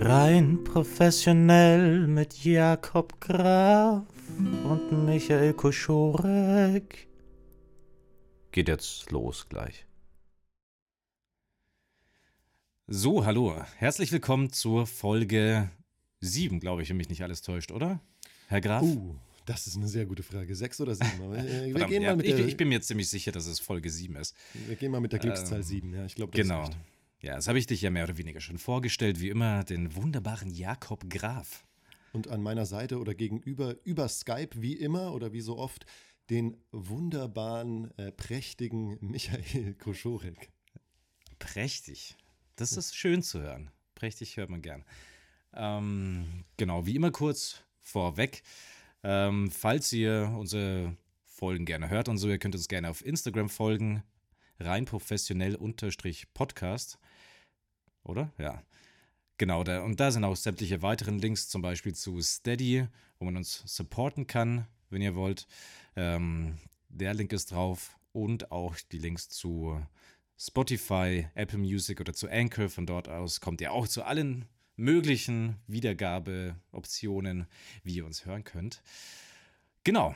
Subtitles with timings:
[0.00, 4.04] Rein professionell mit Jakob Graf
[4.62, 7.08] und Michael Koschorek.
[8.52, 9.86] Geht jetzt los gleich.
[12.86, 13.60] So, hallo.
[13.76, 15.68] Herzlich willkommen zur Folge
[16.20, 18.00] 7, glaube ich, wenn mich nicht alles täuscht, oder?
[18.46, 18.82] Herr Graf?
[18.84, 20.54] Uh, das ist eine sehr gute Frage.
[20.54, 21.22] Sechs oder sieben?
[21.24, 23.32] Aber, äh, wir Verdammt, gehen ja, mal mit ich, der, ich bin mir ziemlich sicher,
[23.32, 24.36] dass es Folge 7 ist.
[24.68, 25.92] wir gehen mal mit der Glückszahl Ähm, sieben.
[25.92, 26.62] Ja, ich glaube, das Genau.
[26.62, 26.78] ist recht.
[27.20, 30.50] Ja, das habe ich dich ja mehr oder weniger schon vorgestellt, wie immer, den wunderbaren
[30.50, 31.64] Jakob Graf.
[32.12, 35.84] Und an meiner Seite oder gegenüber, über Skype, wie immer oder wie so oft,
[36.30, 40.50] den wunderbaren, äh, prächtigen Michael Koschorek.
[41.38, 42.16] Prächtig.
[42.56, 43.70] Das ist schön zu hören.
[43.94, 44.84] Prächtig hört man gern.
[45.54, 48.42] Ähm, genau, wie immer kurz vorweg.
[49.02, 53.48] Ähm, falls ihr unsere Folgen gerne hört und so, ihr könnt uns gerne auf Instagram
[53.48, 54.02] folgen.
[54.60, 56.98] Rein professionell unterstrich Podcast.
[58.08, 58.32] Oder?
[58.38, 58.62] Ja.
[59.36, 62.88] Genau, da, und da sind auch sämtliche weiteren Links, zum Beispiel zu Steady,
[63.18, 65.46] wo man uns supporten kann, wenn ihr wollt.
[65.94, 69.80] Ähm, der Link ist drauf und auch die Links zu
[70.36, 72.68] Spotify, Apple Music oder zu Anchor.
[72.68, 77.46] Von dort aus kommt ihr auch zu allen möglichen Wiedergabeoptionen,
[77.84, 78.82] wie ihr uns hören könnt.
[79.84, 80.14] Genau.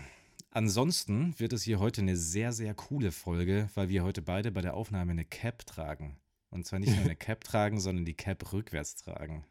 [0.51, 4.61] Ansonsten wird es hier heute eine sehr, sehr coole Folge, weil wir heute beide bei
[4.61, 6.17] der Aufnahme eine Cap tragen.
[6.53, 9.45] Und zwar nicht nur eine Cap tragen, sondern die Cap rückwärts tragen.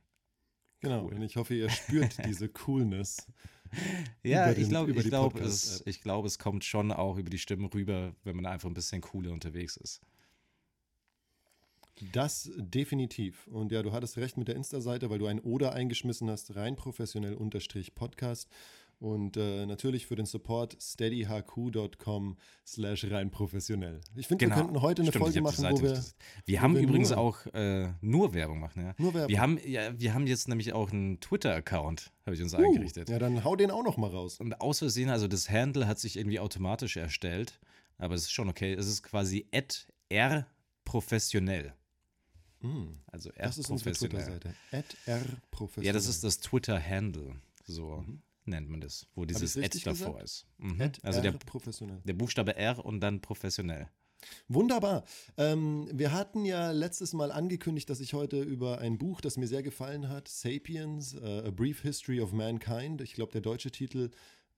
[0.79, 1.15] Genau, Cool.
[1.15, 3.27] und ich hoffe, ihr spürt diese Coolness.
[4.23, 7.17] Ja, Über ich den- glaube, ich die glaube, es, ich glaube, es kommt schon auch
[7.17, 10.01] über die Stimmen rüber, wenn man einfach ein bisschen cooler unterwegs ist.
[12.13, 13.45] Das definitiv.
[13.47, 16.75] Und ja, du hattest recht mit der Insta-Seite, weil du ein Oder eingeschmissen hast, rein
[16.75, 18.49] professionell unterstrich Podcast.
[19.01, 23.99] Und äh, natürlich für den Support steadyhq.com slash rein professionell.
[24.15, 25.25] Ich finde, wir könnten heute eine Genau.
[25.25, 26.03] Stimmt, Folge machen, wo wir
[26.45, 28.93] Wir wo haben wir übrigens nur- auch äh, nur Werbung machen, ja.
[28.99, 29.29] nur Werbung.
[29.29, 33.09] Wir haben, ja, wir haben jetzt nämlich auch einen Twitter-Account, habe ich uns Uh, eingerichtet.
[33.09, 34.39] Ja, dann hau den auch noch mal raus.
[34.39, 37.59] Und aus Versehen, also das Handle hat sich irgendwie automatisch erstellt,
[37.97, 38.73] aber es ist schon okay.
[38.73, 39.47] Es ist quasi
[40.13, 41.73] rprofessionell.
[42.59, 43.93] Mm, Also das ist unsere.
[43.93, 44.53] Twitter-Seite.
[44.71, 44.85] At
[45.51, 45.87] rprofessionell.
[45.87, 48.05] Ja, das ist das Twitter-Handle, so
[48.45, 50.23] nennt man das, wo dieses Ad davor gesagt?
[50.23, 50.47] ist.
[50.57, 50.81] Mhm.
[50.81, 53.89] At Also der, der Buchstabe R und dann professionell.
[54.47, 55.03] Wunderbar.
[55.37, 59.47] Ähm, wir hatten ja letztes Mal angekündigt, dass ich heute über ein Buch, das mir
[59.47, 64.11] sehr gefallen hat, Sapiens, äh, A Brief History of Mankind, ich glaube der deutsche Titel,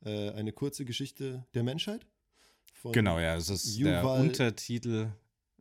[0.04, 2.06] äh, eine kurze Geschichte der Menschheit.
[2.92, 5.14] Genau, ja, es ist der Yuval Untertitel.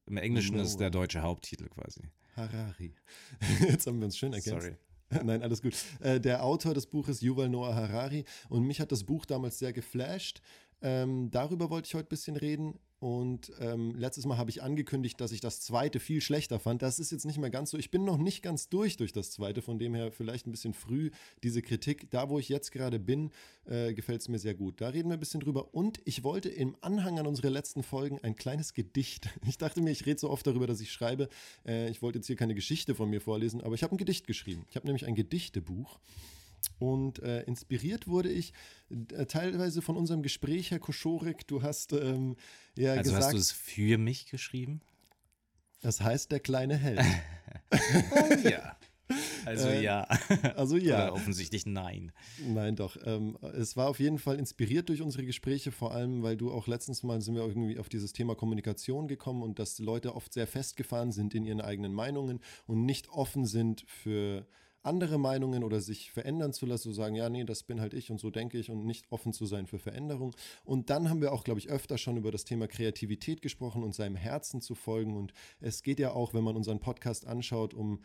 [0.06, 1.02] Im Englischen ist der Noah.
[1.02, 2.02] deutsche Haupttitel quasi.
[2.34, 2.94] Harari.
[3.68, 4.62] Jetzt haben wir uns schön ergänzt.
[4.62, 4.76] Sorry.
[5.24, 5.74] Nein, alles gut.
[6.00, 9.72] Äh, der Autor des Buches Yuval Noah Harari und mich hat das Buch damals sehr
[9.72, 10.40] geflasht.
[10.80, 12.78] Ähm, darüber wollte ich heute ein bisschen reden.
[13.02, 16.82] Und ähm, letztes Mal habe ich angekündigt, dass ich das zweite viel schlechter fand.
[16.82, 17.76] Das ist jetzt nicht mehr ganz so.
[17.76, 20.72] Ich bin noch nicht ganz durch durch das zweite, von dem her vielleicht ein bisschen
[20.72, 21.10] früh
[21.42, 22.12] diese Kritik.
[22.12, 23.32] Da, wo ich jetzt gerade bin,
[23.64, 24.80] äh, gefällt es mir sehr gut.
[24.80, 25.74] Da reden wir ein bisschen drüber.
[25.74, 29.28] Und ich wollte im Anhang an unsere letzten Folgen ein kleines Gedicht.
[29.48, 31.28] Ich dachte mir, ich rede so oft darüber, dass ich schreibe.
[31.66, 34.28] Äh, ich wollte jetzt hier keine Geschichte von mir vorlesen, aber ich habe ein Gedicht
[34.28, 34.64] geschrieben.
[34.70, 35.98] Ich habe nämlich ein Gedichtebuch.
[36.82, 38.52] Und äh, inspiriert wurde ich
[38.90, 41.46] äh, teilweise von unserem Gespräch, Herr Koschorek.
[41.46, 42.34] Du hast ähm,
[42.76, 44.80] ja Also hast gesagt, du es für mich geschrieben?
[45.80, 47.00] das heißt der kleine Held.
[47.72, 48.76] Oh ja.
[49.44, 50.08] Also Äh, ja.
[50.56, 51.04] Also ja.
[51.04, 52.10] Oder offensichtlich nein.
[52.44, 52.96] Nein, doch.
[53.04, 56.66] Ähm, es war auf jeden Fall inspiriert durch unsere Gespräche, vor allem, weil du auch
[56.66, 60.46] letztens mal sind wir irgendwie auf dieses Thema Kommunikation gekommen und dass Leute oft sehr
[60.48, 64.46] festgefahren sind in ihren eigenen Meinungen und nicht offen sind für
[64.82, 68.10] andere Meinungen oder sich verändern zu lassen, so sagen, ja, nee, das bin halt ich
[68.10, 70.34] und so denke ich und nicht offen zu sein für Veränderung.
[70.64, 73.94] Und dann haben wir auch, glaube ich, öfter schon über das Thema Kreativität gesprochen und
[73.94, 75.16] seinem Herzen zu folgen.
[75.16, 78.02] Und es geht ja auch, wenn man unseren Podcast anschaut, um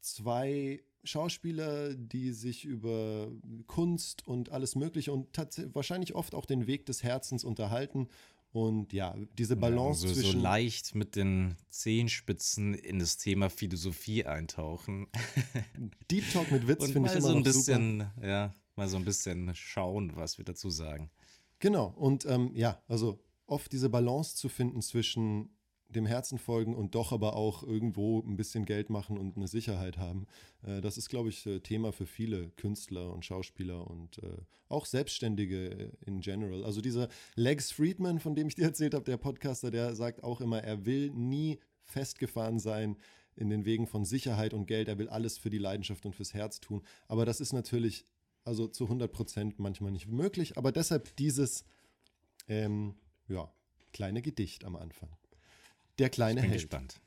[0.00, 3.30] zwei Schauspieler, die sich über
[3.66, 5.28] Kunst und alles Mögliche und
[5.72, 8.08] wahrscheinlich oft auch den Weg des Herzens unterhalten.
[8.50, 10.40] Und ja, diese Balance ja, so, so zwischen.
[10.40, 15.06] leicht mit den Zehenspitzen in das Thema Philosophie eintauchen.
[16.10, 17.58] Deep Talk mit Witz finde ich immer so ein noch super.
[17.58, 21.10] bisschen, ja, mal so ein bisschen schauen, was wir dazu sagen.
[21.58, 21.88] Genau.
[21.96, 25.50] Und ähm, ja, also oft diese Balance zu finden zwischen
[25.88, 29.96] dem Herzen folgen und doch aber auch irgendwo ein bisschen Geld machen und eine Sicherheit
[29.96, 30.26] haben.
[30.62, 34.36] Äh, das ist, glaube ich, äh, Thema für viele Künstler und Schauspieler und äh,
[34.68, 36.64] auch Selbstständige in general.
[36.64, 40.40] Also dieser Lex Friedman, von dem ich dir erzählt habe, der Podcaster, der sagt auch
[40.40, 42.96] immer, er will nie festgefahren sein
[43.34, 44.88] in den Wegen von Sicherheit und Geld.
[44.88, 46.82] Er will alles für die Leidenschaft und fürs Herz tun.
[47.06, 48.04] Aber das ist natürlich
[48.44, 50.58] also zu 100 Prozent manchmal nicht möglich.
[50.58, 51.64] Aber deshalb dieses
[52.48, 52.94] ähm,
[53.28, 53.50] ja,
[53.92, 55.10] kleine Gedicht am Anfang.
[55.98, 56.62] Der kleine Bin Held.
[56.62, 57.00] gespannt.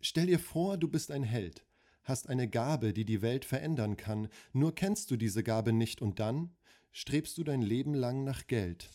[0.00, 1.64] Stell dir vor, du bist ein Held,
[2.04, 6.20] hast eine Gabe, die die Welt verändern kann, nur kennst du diese Gabe nicht und
[6.20, 6.54] dann
[6.92, 8.90] strebst du dein Leben lang nach Geld.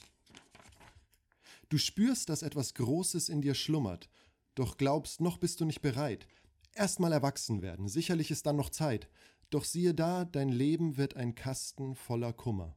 [1.69, 4.09] Du spürst, dass etwas Großes in dir schlummert,
[4.55, 6.27] doch glaubst, noch bist du nicht bereit.
[6.73, 9.09] Erstmal erwachsen werden, sicherlich ist dann noch Zeit,
[9.49, 12.75] doch siehe da, dein Leben wird ein Kasten voller Kummer.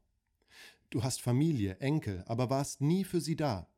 [0.91, 3.69] Du hast Familie, Enkel, aber warst nie für sie da.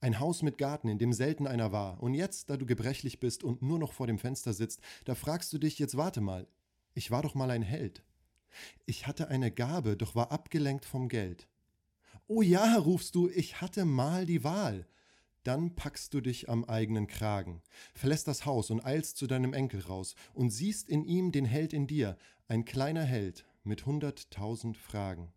[0.00, 3.42] Ein Haus mit Garten, in dem selten einer war, und jetzt, da du gebrechlich bist
[3.42, 6.46] und nur noch vor dem Fenster sitzt, da fragst du dich, jetzt warte mal,
[6.94, 8.02] ich war doch mal ein Held.
[8.84, 11.48] Ich hatte eine Gabe, doch war abgelenkt vom Geld.
[12.26, 14.86] Oh ja, rufst du, ich hatte mal die Wahl.
[15.44, 17.62] Dann packst du dich am eigenen Kragen,
[17.94, 21.72] verlässt das Haus und eilst zu deinem Enkel raus und siehst in ihm den Held
[21.72, 25.32] in dir, ein kleiner Held mit hunderttausend Fragen.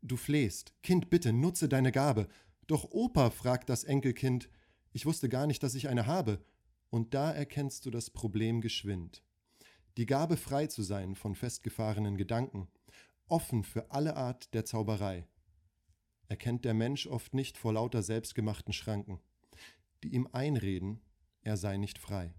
[0.00, 2.28] Du flehst, Kind, bitte, nutze deine Gabe,
[2.66, 4.48] doch Opa, fragt das Enkelkind,
[4.92, 6.44] ich wusste gar nicht, dass ich eine habe.
[6.90, 9.22] Und da erkennst du das Problem geschwind.
[9.96, 12.68] Die Gabe frei zu sein von festgefahrenen Gedanken,
[13.28, 15.26] offen für alle Art der Zauberei,
[16.28, 19.20] erkennt der Mensch oft nicht vor lauter selbstgemachten Schranken,
[20.02, 21.00] die ihm einreden,
[21.42, 22.32] er sei nicht frei.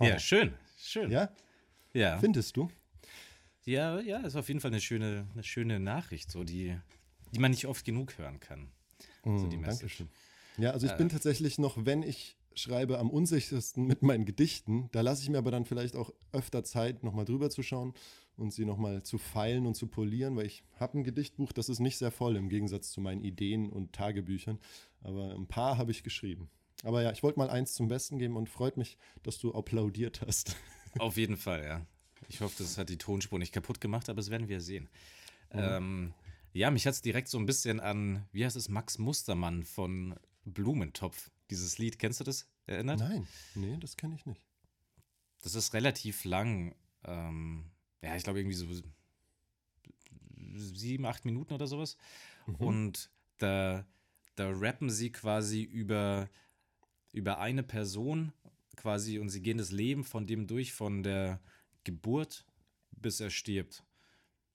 [0.00, 1.10] Ja, schön, schön.
[1.10, 1.30] Ja?
[1.92, 2.18] Ja.
[2.18, 2.70] Findest du?
[3.64, 6.76] Ja, ja, ist auf jeden Fall eine schöne, eine schöne Nachricht, so die,
[7.32, 8.68] die man nicht oft genug hören kann.
[9.24, 9.98] so die Mm, Message.
[9.98, 10.10] Dankeschön.
[10.58, 10.96] Ja, also ich Äh.
[10.96, 14.88] bin tatsächlich noch, wenn ich schreibe, am unsichersten mit meinen Gedichten.
[14.92, 17.94] Da lasse ich mir aber dann vielleicht auch öfter Zeit, nochmal drüber zu schauen
[18.36, 21.78] und sie nochmal zu feilen und zu polieren, weil ich habe ein Gedichtbuch, das ist
[21.80, 24.58] nicht sehr voll im Gegensatz zu meinen Ideen und Tagebüchern.
[25.02, 26.50] Aber ein paar habe ich geschrieben.
[26.82, 30.22] Aber ja, ich wollte mal eins zum Besten geben und freut mich, dass du applaudiert
[30.26, 30.56] hast.
[30.98, 31.86] Auf jeden Fall, ja.
[32.30, 34.88] Ich hoffe, das hat die Tonspur nicht kaputt gemacht, aber das werden wir sehen.
[35.52, 35.58] Mhm.
[35.58, 36.14] Ähm,
[36.52, 40.14] ja, mich hat es direkt so ein bisschen an, wie heißt es, Max Mustermann von
[40.44, 42.46] Blumentopf, dieses Lied, kennst du das?
[42.66, 43.00] Erinnert?
[43.00, 44.46] Nein, nee, das kenne ich nicht.
[45.42, 46.72] Das ist relativ lang.
[47.02, 47.64] Ähm,
[48.00, 48.66] ja, ich glaube irgendwie so
[50.54, 51.96] sieben, acht Minuten oder sowas.
[52.46, 52.54] Mhm.
[52.54, 53.84] Und da,
[54.36, 56.28] da rappen sie quasi über,
[57.12, 58.32] über eine Person
[58.76, 61.40] quasi und sie gehen das Leben von dem durch, von der
[61.84, 62.44] Geburt
[62.92, 63.82] bis er stirbt.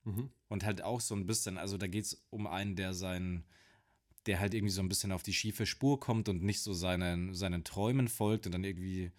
[0.03, 0.29] Mhm.
[0.49, 3.43] Und halt auch so ein bisschen, also da geht es um einen, der seinen,
[4.27, 7.33] der halt irgendwie so ein bisschen auf die schiefe Spur kommt und nicht so seinen,
[7.33, 9.11] seinen Träumen folgt und dann irgendwie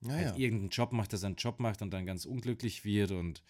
[0.00, 3.42] Naja, halt irgendeinen Job macht, der seinen Job macht und dann ganz unglücklich wird und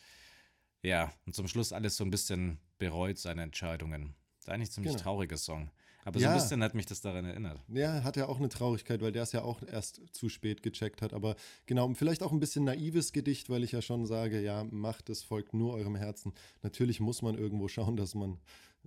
[0.82, 4.14] ja, und zum Schluss alles so ein bisschen bereut seine Entscheidungen.
[4.38, 5.02] Das ist eigentlich ein ziemlich Genau.
[5.02, 5.70] trauriger Song.
[6.04, 6.32] Aber so Ja.
[6.32, 7.60] ein bisschen hat mich das daran erinnert.
[7.68, 11.02] Ja, hat ja auch eine Traurigkeit, weil der es ja auch erst zu spät gecheckt
[11.02, 11.12] hat.
[11.12, 11.36] Aber
[11.66, 15.22] genau, vielleicht auch ein bisschen naives Gedicht, weil ich ja schon sage, ja, macht es,
[15.22, 16.32] folgt nur eurem Herzen.
[16.62, 18.38] Natürlich muss man irgendwo schauen, dass man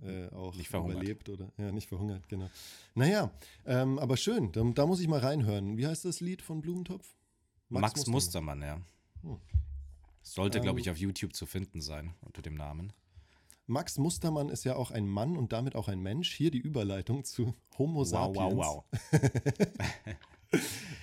[0.02, 2.50] äh, auch Nicht überlebt oder ja, nicht verhungert, genau.
[2.96, 3.30] Naja,
[3.64, 5.76] ähm, aber schön, da, da muss ich mal reinhören.
[5.76, 7.14] Wie heißt das Lied von Blumentopf?
[7.68, 8.80] Max, Mustermann, ja.
[9.22, 9.38] Hm.
[10.22, 12.92] Sollte, glaube ich, Ähm, auf YouTube zu finden sein unter dem Namen.
[13.66, 16.32] Max Mustermann ist ja auch ein Mann und damit auch ein Mensch.
[16.34, 18.54] Hier die Überleitung zu Homo Wow, sapiens.
[18.56, 19.20] wow, wow.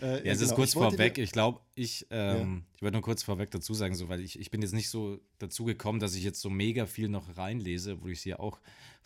[0.01, 0.55] Äh, Ja, es ist genau.
[0.55, 1.17] kurz Ich vorweg.
[1.17, 4.49] Ich glaube, ich, ähm, ich wollte nur kurz vorweg dazu sagen, so, weil ich, ich
[4.49, 8.07] bin jetzt nicht so dazu gekommen, dass ich jetzt so mega viel noch reinlese, wo
[8.07, 8.59] ich sie ja auch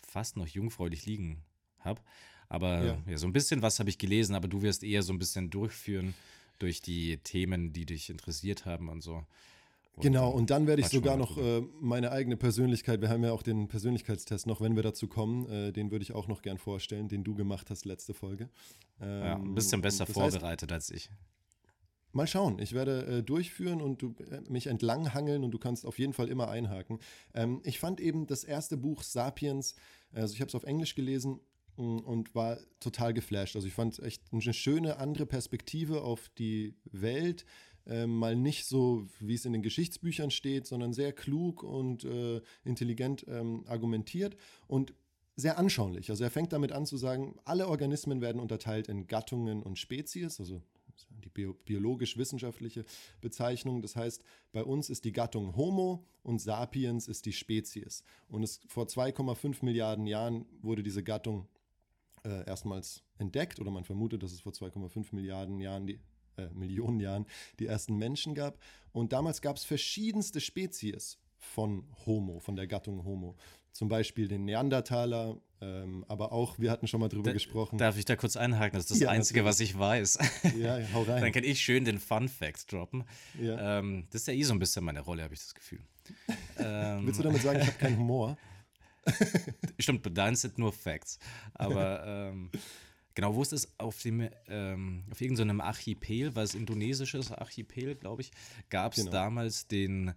[0.06, 1.42] fast noch jungfräulich liegen
[1.80, 2.00] habe.
[2.48, 2.98] Aber Ja.
[3.08, 3.18] ja.
[3.18, 6.14] so ein bisschen was habe ich gelesen, aber du wirst eher so ein bisschen durchführen
[6.60, 9.24] durch die Themen, die dich interessiert haben und so.
[9.96, 13.32] Und Genau, und dann werde ich sogar noch äh, meine eigene Persönlichkeit, wir haben ja
[13.32, 16.58] auch den Persönlichkeitstest noch, wenn wir dazu kommen, äh, den würde ich auch noch gern
[16.58, 18.50] vorstellen, den du gemacht hast letzte Folge.
[19.00, 21.10] ja, ein Ähm, bisschen besser das heißt, vorbereitet als ich.
[22.12, 25.98] Mal schauen, ich werde äh, durchführen und du, äh, mich entlanghangeln und du kannst auf
[25.98, 26.98] jeden Fall immer einhaken.
[27.34, 29.74] Ähm, ich fand eben das erste Buch Sapiens,
[30.12, 31.40] also ich habe es auf Englisch gelesen
[31.76, 33.54] mm, und war total geflasht.
[33.54, 37.44] Also ich fand echt eine schöne andere Perspektive auf die Welt.
[37.88, 42.40] Ähm, mal nicht so, wie es in den Geschichtsbüchern steht, sondern sehr klug und äh,
[42.64, 44.92] intelligent ähm, argumentiert und
[45.36, 46.10] sehr anschaulich.
[46.10, 50.40] Also er fängt damit an zu sagen, alle Organismen werden unterteilt in Gattungen und Spezies,
[50.40, 50.62] also
[51.10, 52.84] die bio biologisch-wissenschaftliche
[53.20, 53.82] Bezeichnung.
[53.82, 58.02] Das heißt, bei uns ist die Gattung Homo und Sapiens ist die Spezies.
[58.28, 61.46] Und es, vor 2,5 Milliarden Jahren wurde diese Gattung
[62.24, 66.00] äh, erstmals entdeckt oder man vermutet, dass es vor 2,5 Milliarden Jahren die
[66.36, 67.26] äh, Millionen Jahren
[67.58, 68.58] die ersten Menschen gab.
[68.92, 73.36] Und damals gab es verschiedenste Spezies von Homo, von der Gattung Homo.
[73.72, 77.76] Zum Beispiel den Neandertaler, ähm, aber auch, wir hatten schon mal drüber Da- gesprochen.
[77.76, 78.78] Darf ich da kurz einhaken?
[78.78, 79.54] Das ist das Ja, Einzige, natürlich.
[79.54, 80.18] was ich weiß.
[80.58, 81.20] ja, hau rein.
[81.20, 83.04] Dann kann ich schön den Fun Fact droppen.
[83.38, 83.78] Ja.
[83.78, 85.80] Ähm, das ist ja eh so ein bisschen meine Rolle, habe ich das Gefühl.
[86.58, 88.38] ähm, Willst du damit sagen, ich habe keinen Humor?
[89.78, 91.18] stimmt, bei deinen sind nur Facts.
[91.54, 92.50] Aber ähm,
[93.16, 93.72] Genau, wo ist es?
[93.78, 98.30] Auf, dem, ähm, auf irgendeinem Archipel, was indonesisches Archipel, glaube ich,
[98.68, 99.10] gab es Genau.
[99.10, 100.12] damals den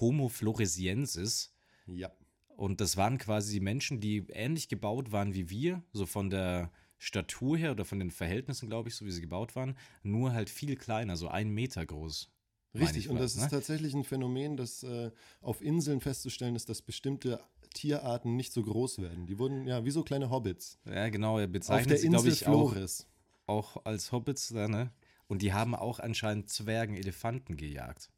[0.00, 1.52] Homo floresiensis.
[1.88, 2.12] Ja.
[2.56, 6.70] Und das waren quasi die Menschen, die ähnlich gebaut waren wie wir, so von der
[6.98, 10.48] Statur her oder von den Verhältnissen, glaube ich, so wie sie gebaut waren, nur halt
[10.48, 12.30] viel kleiner, so ein Meter groß.
[12.78, 13.48] Richtig, ich und das ist ne?
[13.50, 15.10] tatsächlich ein Phänomen, das äh,
[15.40, 17.40] auf Inseln festzustellen ist, dass bestimmte
[17.76, 19.26] Tierarten nicht so groß werden.
[19.26, 20.78] Die wurden ja wie so kleine Hobbits.
[20.84, 23.06] Ja, genau, er Auf bezeichnet der sie, glaube Insel ich, auch, Flores.
[23.46, 24.90] auch als Hobbits ne?
[25.28, 28.10] Und die haben auch anscheinend Zwergen Elefanten gejagt.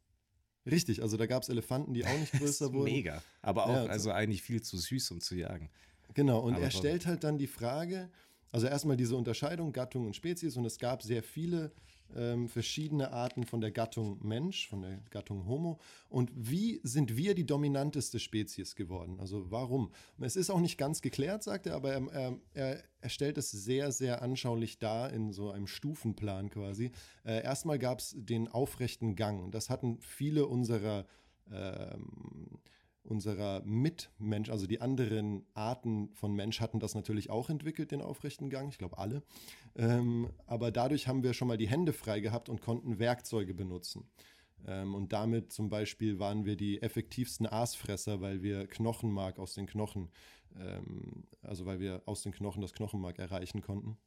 [0.65, 2.91] Richtig, also da gab es Elefanten, die auch nicht größer wurden.
[2.93, 3.21] mega.
[3.41, 5.69] Aber auch, Ja, so- also eigentlich viel zu süß, um zu jagen.
[6.13, 8.09] Genau, und Aber er stellt halt dann die Frage,
[8.51, 11.71] also erstmal diese Unterscheidung Gattung und Spezies und es gab sehr viele
[12.15, 15.79] ähm, verschiedene Arten von der Gattung Mensch, von der Gattung Homo.
[16.09, 19.19] Und wie sind wir die dominanteste Spezies geworden?
[19.19, 19.91] Also warum?
[20.19, 23.51] Es ist auch nicht ganz geklärt, sagt er, aber er, er, er, er stellt es
[23.51, 26.91] sehr, sehr anschaulich dar in so einem Stufenplan quasi.
[27.23, 29.51] Äh, erstmal gab es den aufrechten Gang.
[29.51, 31.05] Das hatten viele unserer
[31.51, 32.59] ähm,
[33.03, 38.49] unserer Mitmensch, also die anderen Arten von Mensch hatten das natürlich auch entwickelt, den aufrechten
[38.49, 39.23] Gang, ich glaube alle.
[39.75, 44.09] Ähm, aber dadurch haben wir schon mal die Hände frei gehabt und konnten Werkzeuge benutzen.
[44.67, 49.65] Ähm, und damit zum Beispiel waren wir die effektivsten Aasfresser, weil wir Knochenmark aus den
[49.65, 50.09] Knochen,
[50.57, 53.97] ähm, also weil wir aus den Knochen das Knochenmark erreichen konnten.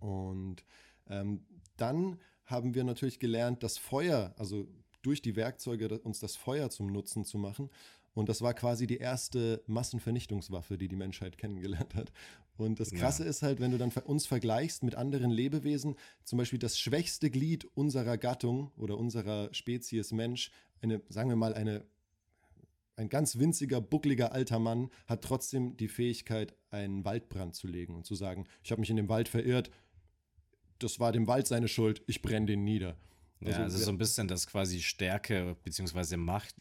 [0.00, 0.64] Und
[1.08, 1.44] ähm,
[1.76, 4.66] dann haben wir natürlich gelernt, das Feuer, also
[5.02, 7.70] durch die Werkzeuge uns das Feuer zum Nutzen zu machen.
[8.18, 12.10] Und das war quasi die erste Massenvernichtungswaffe, die die Menschheit kennengelernt hat.
[12.56, 12.98] Und das Ja.
[12.98, 15.94] Krasse ist halt, wenn du dann uns vergleichst mit anderen Lebewesen,
[16.24, 21.54] zum Beispiel das schwächste Glied unserer Gattung oder unserer Spezies Mensch, eine, sagen wir mal,
[21.54, 21.84] eine,
[22.96, 28.04] ein ganz winziger, buckliger alter Mann hat trotzdem die Fähigkeit, einen Waldbrand zu legen und
[28.04, 29.70] zu sagen, ich habe mich in dem Wald verirrt,
[30.80, 32.96] das war dem Wald seine Schuld, ich brenne den nieder.
[33.42, 36.16] Ja, also so ein bisschen, dass quasi Stärke bzw.
[36.16, 36.56] Macht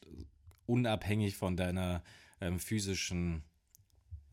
[0.68, 2.04] unabhängig von deiner
[2.40, 3.44] ähm, physischen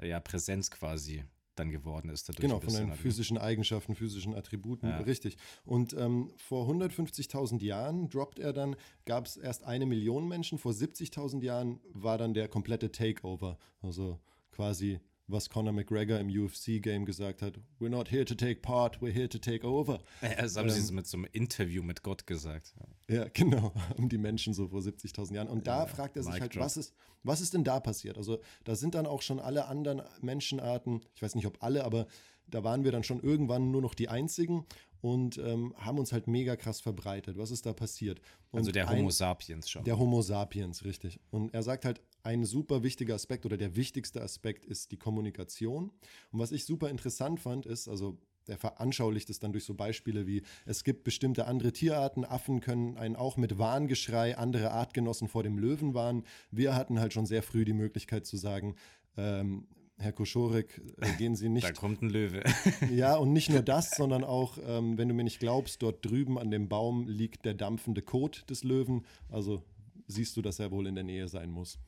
[0.02, 1.24] ja, Präsenz quasi
[1.56, 2.28] dann geworden ist.
[2.28, 2.94] Dadurch Genau, von oder?
[2.96, 4.98] physischen Eigenschaften, physischen Attributen, Ja.
[4.98, 5.36] richtig.
[5.64, 10.72] Und ähm, vor 150.000 Jahren droppt er dann, gab es erst eine Million Menschen, vor
[10.72, 13.56] 70.000 Jahren war dann der komplette Takeover.
[13.80, 14.18] Also
[14.50, 19.12] quasi, was Conor McGregor im UFC-Game gesagt hat, we're not here to take part, we're
[19.12, 20.00] here to take over.
[20.20, 22.74] Ja, das haben sie Ähm, so mit so einem Interview mit Gott gesagt.
[23.08, 25.48] Ja, genau, haben die Menschen so vor 70.000 Jahren.
[25.48, 26.64] Und da Ja, fragt er sich Mic halt, drop.
[26.64, 28.18] was ist, was ist denn da passiert?
[28.18, 32.06] Also da sind dann auch schon alle anderen Menschenarten, ich weiß nicht ob alle, aber
[32.46, 34.66] da waren wir dann schon irgendwann nur noch die einzigen
[35.00, 37.38] und ähm, haben uns halt mega krass verbreitet.
[37.38, 38.20] Was ist da passiert?
[38.50, 39.84] Und Also der ein- Homo sapiens schon.
[39.84, 41.18] der Homo sapiens, richtig.
[41.30, 45.90] Und er sagt halt, ein super wichtiger Aspekt oder der wichtigste Aspekt ist die Kommunikation.
[46.32, 50.26] Und was ich super interessant fand, ist, also er veranschaulicht es dann durch so Beispiele
[50.26, 55.42] wie, es gibt bestimmte andere Tierarten, Affen können einen auch mit Warngeschrei andere Artgenossen vor
[55.42, 56.24] dem Löwen warnen.
[56.50, 58.74] Wir hatten halt schon sehr früh die Möglichkeit zu sagen,
[59.16, 59.66] ähm,
[59.96, 62.42] Herr Koschorek, äh, gehen Sie da nicht kommt ein Löwe.
[62.90, 66.38] ja, und nicht nur das, sondern auch, ähm, wenn du mir nicht glaubst, dort drüben
[66.38, 69.04] an dem Baum liegt der dampfende Kot des Löwen.
[69.28, 69.62] Also
[70.06, 71.78] siehst du, dass er wohl in der Nähe sein muss.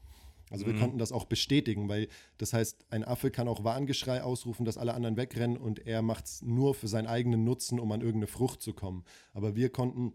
[0.51, 0.79] Also wir Mhm.
[0.79, 4.95] konnten das auch bestätigen, weil das heißt, ein Affe kann auch Warngeschrei ausrufen, dass alle
[4.95, 8.63] anderen wegrennen und er macht es nur für seinen eigenen Nutzen, um an irgendeine Frucht
[8.63, 9.05] zu kommen.
[9.35, 10.13] Aber wir konnten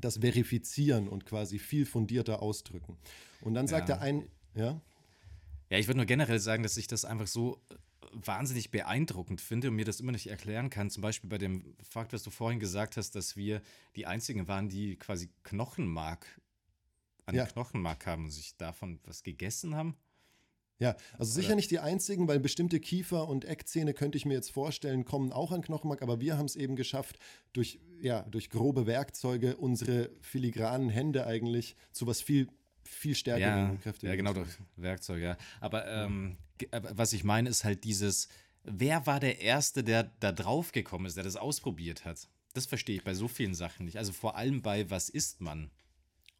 [0.00, 2.96] das verifizieren und quasi viel fundierter ausdrücken.
[3.40, 3.96] Und dann sagt Ja.
[3.96, 4.80] er ein, ja,
[5.70, 7.74] Ja, ich würde nur generell sagen, dass ich das einfach so äh,
[8.12, 10.90] wahnsinnig beeindruckend finde und mir das immer nicht erklären kann.
[10.90, 13.62] Zum Beispiel bei dem Fakt, was du vorhin gesagt hast, dass wir
[13.96, 16.26] die Einzigen waren, die quasi Knochenmark
[17.26, 17.46] an Ja.
[17.46, 19.96] Knochenmark haben und sich davon was gegessen haben.
[20.78, 24.50] Ja, also sicher nicht die einzigen, weil bestimmte Kiefer- und Eckzähne könnte ich mir jetzt
[24.50, 27.20] vorstellen, kommen auch an Knochenmark, aber wir haben es eben geschafft,
[27.52, 32.48] durch, ja, durch grobe Werkzeuge unsere filigranen Hände eigentlich zu was viel,
[32.82, 34.10] viel stärkeren Ja, kräftigeren.
[34.10, 35.36] ja, genau, durch Werkzeug, ja.
[35.60, 36.36] Aber ähm,
[36.72, 38.26] äh, was ich meine, ist halt dieses,
[38.64, 42.28] wer war der Erste, der da drauf gekommen ist, der das ausprobiert hat?
[42.54, 43.98] Das verstehe ich bei so vielen Sachen nicht.
[43.98, 45.70] Also vor allem bei was isst man?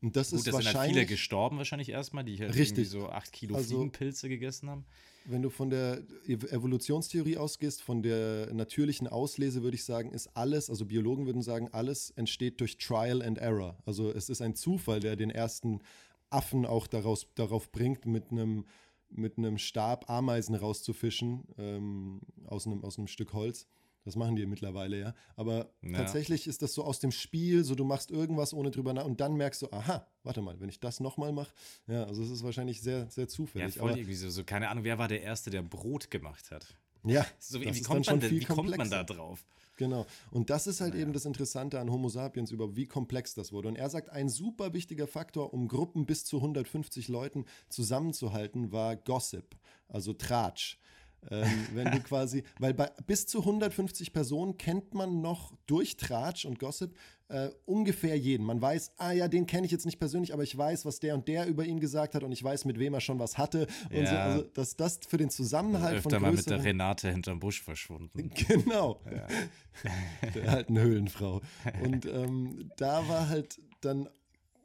[0.02, 2.70] Und das Gut, ist da sind halt viele wahrscheinlich, gestorben wahrscheinlich erstmal, die halt Richtig.
[2.70, 4.84] irgendwie so acht Kilo Also- Fliegenpilze gegessen haben.
[5.26, 10.36] wenn du von der Ev- Evolutionstheorie ausgehst, von der natürlichen Auslese, würde ich sagen, ist
[10.36, 13.78] alles, also Biologen würden sagen, alles entsteht durch Trial and Error.
[13.86, 15.78] Also es ist ein Zufall, der den ersten
[16.30, 18.64] Affen auch daraus, darauf bringt, mit einem,
[19.10, 23.68] mit einem Stab Ameisen rauszufischen ähm, aus, einem, aus einem Stück Holz.
[24.04, 25.14] Das machen die mittlerweile, ja.
[25.36, 25.96] Aber Ja.
[25.98, 29.20] tatsächlich ist das so aus dem Spiel, so du machst irgendwas ohne drüber nach und
[29.20, 31.52] dann merkst du, aha, warte mal, wenn ich das nochmal mache,
[31.86, 33.74] ja, also es ist wahrscheinlich sehr, sehr Ja, zufällig.
[33.78, 36.76] voll aber irgendwie so, so, keine Ahnung, wer war der Erste, der Brot gemacht hat?
[37.04, 39.44] Ja, So, wie, kommt man, schon denn, viel wie kommt man da drauf?
[39.76, 40.06] Genau.
[40.30, 43.68] Und das ist halt eben das Interessante an Homo sapiens über wie komplex das wurde.
[43.68, 48.96] Und er sagt, ein super wichtiger Faktor, um Gruppen bis zu 150 Leuten zusammenzuhalten, war
[48.96, 49.56] Gossip,
[49.88, 50.78] also Tratsch.
[51.30, 56.44] Ähm, wenn du quasi, weil bei bis zu 150 Personen kennt man noch durch Tratsch
[56.44, 56.94] und Gossip
[57.28, 58.44] äh, ungefähr jeden.
[58.44, 61.14] Man weiß, ah ja, den kenne ich jetzt nicht persönlich, aber ich weiß, was der
[61.14, 63.66] und der über ihn gesagt hat und ich weiß, mit wem er schon was hatte.
[63.90, 64.24] Und so, Ja.
[64.24, 68.30] also, dass das für den Zusammenhalt Öfter von mal mit der Renate hinterm Busch verschwunden.
[68.48, 69.00] Genau.
[70.34, 71.40] Der alten Höhlenfrau.
[71.82, 74.08] Und ähm, da war halt dann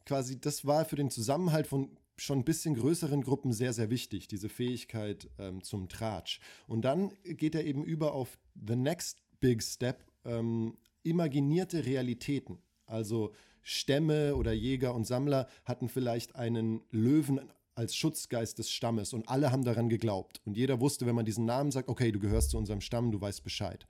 [0.06, 4.28] quasi, das war für den Zusammenhalt von schon ein bisschen größeren Gruppen sehr, sehr wichtig,
[4.28, 6.40] diese Fähigkeit ähm, zum Tratsch.
[6.68, 12.58] Und dann geht er eben über auf the next big step, ähm, imaginierte Realitäten.
[12.86, 17.40] Also Stämme oder Jäger und Sammler hatten vielleicht einen Löwen
[17.76, 20.42] als Schutzgeist des Stammes und alle haben daran geglaubt.
[20.46, 23.22] Und jeder wusste, wenn man diesen Namen sagt, okay, du gehörst zu unserem Stamm, du
[23.22, 23.86] weißt Bescheid.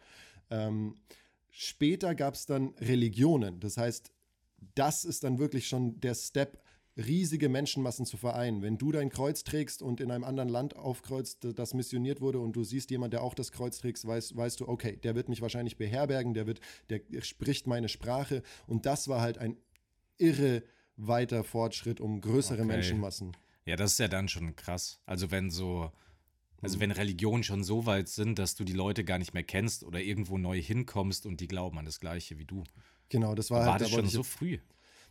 [0.50, 0.96] Ähm,
[1.50, 3.62] später gab es dann Religionen.
[3.62, 4.12] Das heißt,
[4.76, 6.62] das ist dann wirklich schon der Step,
[6.98, 8.62] riesige Menschenmassen zu vereinen.
[8.62, 12.56] Wenn du dein Kreuz trägst und in einem anderen Land aufkreuzt, das missioniert wurde und
[12.56, 15.42] du siehst jemand, der auch das Kreuz trägt, weißt, weißt du, okay, der wird mich
[15.42, 18.42] wahrscheinlich beherbergen, der wird, der spricht meine Sprache.
[18.66, 19.58] Und das war halt ein
[20.18, 20.64] irre
[20.96, 22.68] weiter Fortschritt um größere Okay.
[22.68, 23.38] Menschenmassen.
[23.66, 25.00] Ja, das ist ja dann schon krass.
[25.06, 25.92] Also wenn so,
[26.62, 29.84] also wenn Religionen schon so weit sind, dass du die Leute gar nicht mehr kennst
[29.84, 32.64] oder irgendwo neu hinkommst und die glauben an das Gleiche wie du.
[33.10, 34.58] Genau, das war, War, halt, das da schon so früh?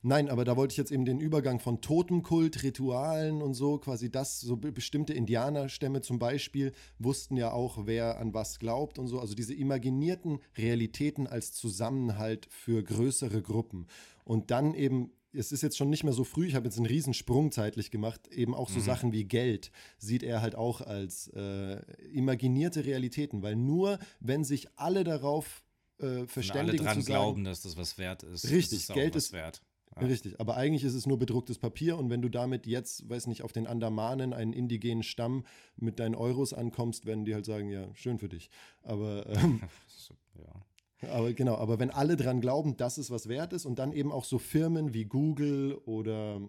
[0.02, 4.10] Nein, aber da wollte ich jetzt eben den Übergang von Totenkult, Ritualen und so, quasi
[4.10, 9.08] das, so be- bestimmte Indianerstämme zum Beispiel, wussten ja auch, wer an was glaubt und
[9.08, 9.18] so.
[9.20, 13.86] Also diese imaginierten Realitäten als Zusammenhalt für größere Gruppen.
[14.24, 16.86] Und dann eben, es ist jetzt schon nicht mehr so früh, ich habe jetzt einen
[16.86, 21.80] Riesensprung zeitlich gemacht, eben auch so Sachen wie Geld sieht er halt auch als äh,
[22.12, 25.62] imaginierte Realitäten, weil nur wenn sich alle darauf
[25.98, 28.50] äh, Wenn alle verständigen dran zu sagen, glauben, dass das was wert ist.
[28.50, 29.62] Richtig, ist Geld ist- wert.
[30.00, 33.42] Richtig, aber eigentlich ist es nur bedrucktes Papier und wenn du damit jetzt, weiß nicht,
[33.42, 35.44] auf den Andamanen, einen indigenen Stamm
[35.76, 38.50] mit deinen Euros ankommst, werden die halt sagen, ja, schön für dich.
[38.82, 39.62] Aber, ähm,
[41.02, 41.08] ja.
[41.10, 44.12] aber genau, aber wenn alle dran glauben, dass es was wert ist und dann eben
[44.12, 46.40] auch so Firmen wie Google oder,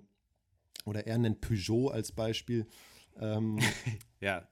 [0.86, 2.68] oder er nennt Peugeot als Beispiel,
[3.20, 3.60] ähm,
[4.20, 4.48] Ja.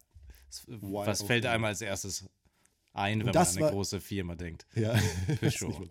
[0.79, 2.29] Was fällt einem als erstes
[2.95, 4.65] ein, wenn man an eine war- große Firma denkt?
[4.75, 4.95] ja,
[5.39, 5.89] Peugeot.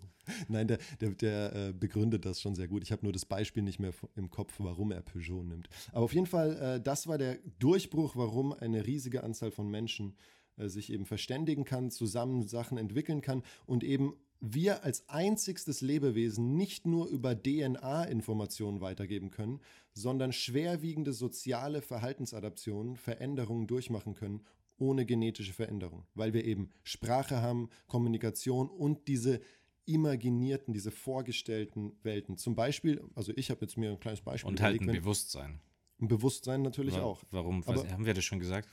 [0.48, 2.82] Nein, der, der, der äh, begründet das schon sehr gut.
[2.82, 5.68] Ich habe nur das Beispiel nicht mehr im Kopf, warum er Peugeot nimmt.
[5.92, 10.16] Aber auf jeden Fall, äh, das war der Durchbruch, warum eine riesige Anzahl von Menschen
[10.56, 16.54] äh, sich eben verständigen kann, zusammen Sachen entwickeln kann und eben wir als einzigstes Lebewesen
[16.56, 19.60] nicht nur über DNA-Informationen weitergeben können,
[19.94, 24.42] sondern schwerwiegende soziale Verhaltensadaptionen, Veränderungen durchmachen können,
[24.78, 29.40] ohne genetische Veränderung, weil wir eben Sprache haben, Kommunikation und diese
[29.86, 32.36] imaginierten, diese vorgestellten Welten.
[32.38, 35.02] Zum Beispiel, also ich habe jetzt mir ein kleines Beispiel Und halt ein überlegt, wenn-
[35.02, 35.60] Bewusstsein.
[36.00, 37.22] ein Bewusstsein natürlich Wa- auch.
[37.30, 37.66] Warum?
[37.66, 38.68] Weiß, haben wir das schon gesagt?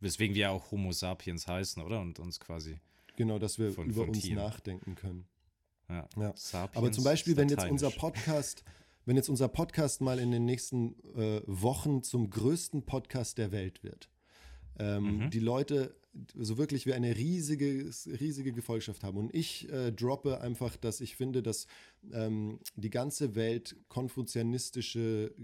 [0.00, 2.00] Weswegen wir ja auch Homo sapiens heißen, oder?
[2.00, 2.80] Und uns quasi.
[3.16, 4.36] Genau, dass wir Von- über von uns Tieren.
[4.38, 5.26] nachdenken können.
[5.88, 6.08] Ja.
[6.18, 6.32] Ja.
[6.36, 7.90] Sapiens Aber zum Beispiel, wenn jetzt unser.
[7.90, 8.64] Podcast,
[9.04, 13.84] wenn jetzt unser Podcast mal in den nächsten äh, Wochen zum größten Podcast der Welt
[13.84, 14.08] wird,
[14.78, 15.30] ähm, Mhm.
[15.30, 15.94] die Leute
[16.34, 19.16] so wirklich wir eine riesige, riesige Gefolgschaft haben.
[19.16, 21.66] Und ich äh, droppe einfach, dass ich finde, dass
[22.12, 25.34] ähm, die ganze Welt konfuzianistische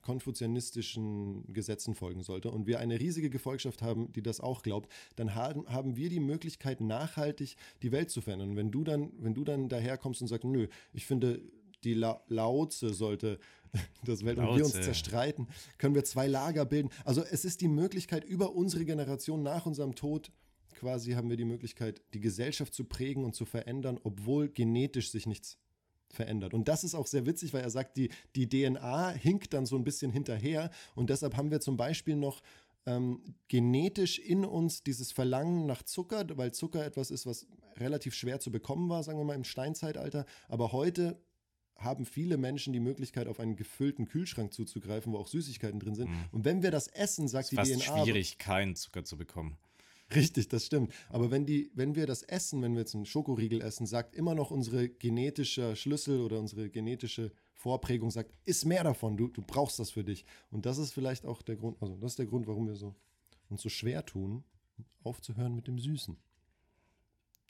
[0.00, 5.34] konfuzianistischen Gesetzen folgen sollte und wir eine riesige Gefolgschaft haben, die das auch glaubt, dann
[5.34, 8.50] haben, haben wir die Möglichkeit, nachhaltig die Welt zu verändern.
[8.50, 11.42] Und wenn du dann, wenn du dann daherkommst und sagst, nö, ich finde,
[11.84, 13.38] die La Laoze sollte
[14.04, 16.90] das Welt und wir uns zerstreiten, können wir zwei Lager bilden.
[17.04, 20.30] Also es ist die Möglichkeit, über unsere Generation nach unserem Tod
[20.78, 25.26] quasi haben wir die Möglichkeit, die Gesellschaft zu prägen und zu verändern, obwohl genetisch sich
[25.26, 25.58] nichts
[26.08, 26.54] verändert.
[26.54, 29.76] Und das ist auch sehr witzig, weil er sagt, die, die DNA hinkt dann so
[29.76, 32.42] ein bisschen hinterher und deshalb haben wir zum Beispiel noch
[32.86, 38.40] ähm, genetisch in uns dieses Verlangen nach Zucker, weil Zucker etwas ist, was relativ schwer
[38.40, 40.24] zu bekommen war, sagen wir mal im Steinzeitalter.
[40.48, 41.20] Aber heute
[41.78, 46.10] haben viele Menschen die Möglichkeit, auf einen gefüllten Kühlschrank zuzugreifen, wo auch Süßigkeiten drin sind.
[46.32, 47.58] Und wenn wir das essen, sagt Mhm.
[47.60, 48.04] ist die fast DNA.
[48.04, 49.56] schwierig, keinen Zucker zu bekommen.
[50.14, 50.92] Richtig, das stimmt.
[51.10, 54.34] Aber wenn, die, wenn wir das essen, wenn wir jetzt einen Schokoriegel essen, sagt immer
[54.34, 59.78] noch unsere genetische Schlüssel oder unsere genetische Vorprägung, sagt, iss mehr davon, du, du brauchst
[59.78, 60.24] das für dich.
[60.50, 62.94] Und das ist vielleicht auch der Grund, also das ist der Grund, warum wir so,
[63.50, 64.44] uns so schwer tun,
[65.04, 66.16] aufzuhören mit dem Süßen.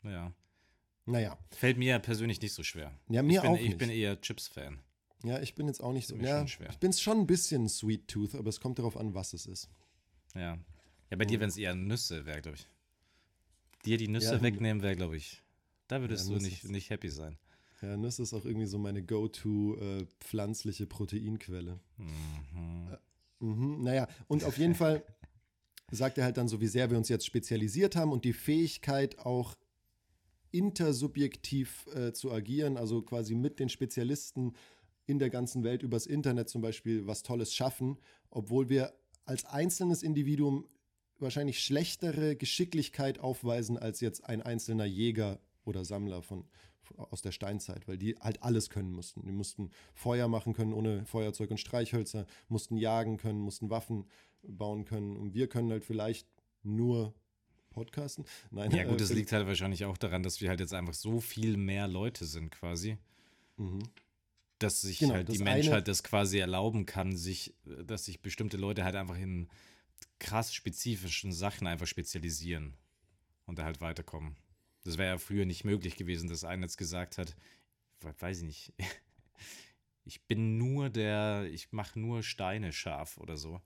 [0.03, 0.33] Ja.
[1.09, 2.93] Naja, Fällt mir persönlich nicht so schwer.
[3.09, 3.79] Ja, mir ich bin, auch Ich nicht.
[3.79, 4.81] bin eher Chips-Fan.
[5.25, 6.69] ja, ich bin jetzt auch nicht so, ja, schwer.
[6.71, 9.71] ich bin schon ein bisschen Sweet Tooth, aber es kommt darauf an, was es ist.
[10.35, 10.59] Ja.
[11.11, 12.67] Ja, bei dir, wenn es eher Nüsse wäre, glaube ich.
[13.87, 14.43] dir die Nüsse Ja.
[14.43, 15.43] wegnehmen wäre, glaube ich,
[15.87, 17.39] da würdest Ja, du nicht, nicht happy sein.
[17.81, 21.81] Ja, Nüsse ist auch irgendwie so meine go-to äh, pflanzliche Proteinquelle.
[21.97, 22.99] Mhm.
[23.41, 25.03] Mhm, naja, und auf jeden Fall
[25.91, 29.19] sagt er halt dann so, wie sehr wir uns jetzt spezialisiert haben und die Fähigkeit
[29.21, 29.57] auch
[30.51, 34.55] intersubjektiv äh, zu agieren, also quasi mit den Spezialisten
[35.07, 37.99] in der ganzen Welt übers Internet zum Beispiel was Tolles schaffen,
[38.31, 38.93] obwohl wir
[39.25, 40.69] als einzelnes Individuum
[41.19, 46.45] wahrscheinlich schlechtere Geschicklichkeit aufweisen als jetzt ein einzelner Jäger oder Sammler von,
[46.97, 49.25] aus der Steinzeit, weil die halt alles können mussten.
[49.25, 54.07] Die mussten Feuer machen können ohne Feuerzeug und Streichhölzer, mussten jagen können, mussten Waffen
[54.43, 56.29] bauen können und wir können halt vielleicht
[56.63, 57.15] nur
[57.79, 58.25] podcasten.
[58.51, 60.95] Nein, Ja, gut, äh, es liegt halt wahrscheinlich auch daran, dass wir halt jetzt einfach
[60.95, 62.99] so viel mehr Leute sind, quasi,
[63.57, 63.81] Mhm.
[64.59, 68.05] dass sich Genau, halt die das Menschheit eine- das quasi erlauben kann, sich, äh, dass
[68.05, 69.49] sich bestimmte Leute halt einfach in
[70.19, 72.75] krass spezifischen Sachen einfach spezialisieren
[73.47, 74.37] und da halt weiterkommen.
[74.85, 77.37] Das wäre ja früher nicht möglich gewesen, dass einer jetzt gesagt hat,
[78.01, 78.73] we- weiß ich nicht,
[80.05, 83.61] ich bin nur der, ich mache nur Steine scharf oder so.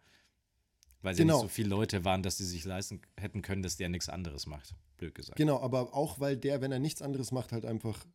[1.02, 1.34] Weil sie Genau.
[1.34, 4.46] nicht so viele Leute waren, dass sie sich leisten hätten können, dass der nichts anderes
[4.46, 4.74] macht.
[4.96, 5.36] Blöd gesagt.
[5.36, 8.06] Genau, aber auch weil der, wenn er nichts anderes macht, halt einfach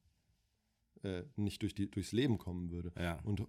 [1.03, 2.91] äh, nicht durch die, durchs Leben kommen würde.
[2.97, 3.19] Ja.
[3.23, 3.45] Und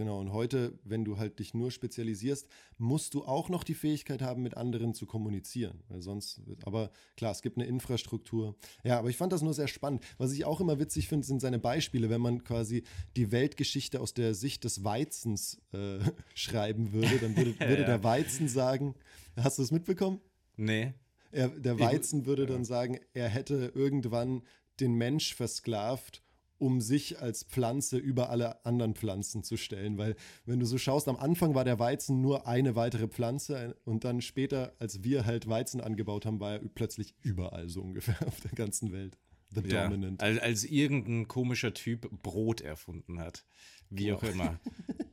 [0.00, 4.22] genau, und heute, wenn du halt dich nur spezialisierst, musst du auch noch die Fähigkeit
[4.22, 5.82] haben, mit anderen zu kommunizieren.
[5.88, 8.56] Weil sonst, wird- aber klar, es gibt eine Infrastruktur.
[8.82, 10.02] Ja, aber ich fand das nur sehr spannend.
[10.16, 12.82] Was ich auch immer witzig finde, sind seine Beispiele, wenn man quasi
[13.16, 15.98] die Weltgeschichte aus der Sicht des Weizens äh,
[16.34, 17.86] schreiben würde, dann würde, würde Ja.
[17.86, 18.94] der Weizen sagen,
[19.36, 20.20] hast du es mitbekommen?
[20.56, 20.94] Nee.
[21.30, 24.42] Er, der Ich- Weizen würde dann sagen, er hätte irgendwann
[24.80, 26.22] den Mensch versklavt,
[26.60, 29.98] um sich als Pflanze über alle anderen Pflanzen zu stellen.
[29.98, 34.04] Weil wenn du so schaust, am Anfang war der Weizen nur eine weitere Pflanze und
[34.04, 38.40] dann später, als wir halt Weizen angebaut haben, war er plötzlich überall so ungefähr auf
[38.40, 39.16] der ganzen Welt.
[39.52, 40.22] The Ja, Dominant.
[40.22, 43.44] als, als irgendein komischer Typ Brot erfunden hat.
[43.88, 44.60] Wie auch immer.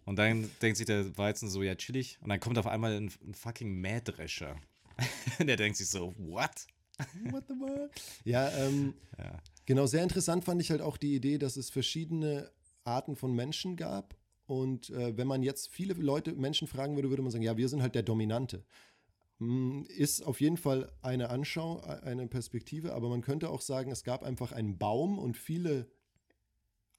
[0.05, 2.19] Und dann denkt sich der Weizen so, ja, chillig.
[2.21, 4.57] Und dann kommt auf einmal ein, ein fucking Mähdrescher.
[5.39, 6.67] der denkt sich so, what?
[7.31, 7.91] What the fuck?
[8.23, 9.39] Ja, ähm, Ja.
[9.65, 12.49] Genau, sehr interessant fand ich halt auch die Idee, dass es verschiedene
[12.85, 14.15] Arten von Menschen gab.
[14.45, 17.67] Und äh, wenn man jetzt viele Leute, Menschen fragen würde, würde man sagen, ja, wir
[17.67, 18.63] sind halt der Dominante.
[19.39, 23.91] Hm, Ist auf jeden Fall eine Anschau, äh, eine Perspektive, aber man könnte auch sagen,
[23.91, 25.87] es gab einfach einen Baum und viele,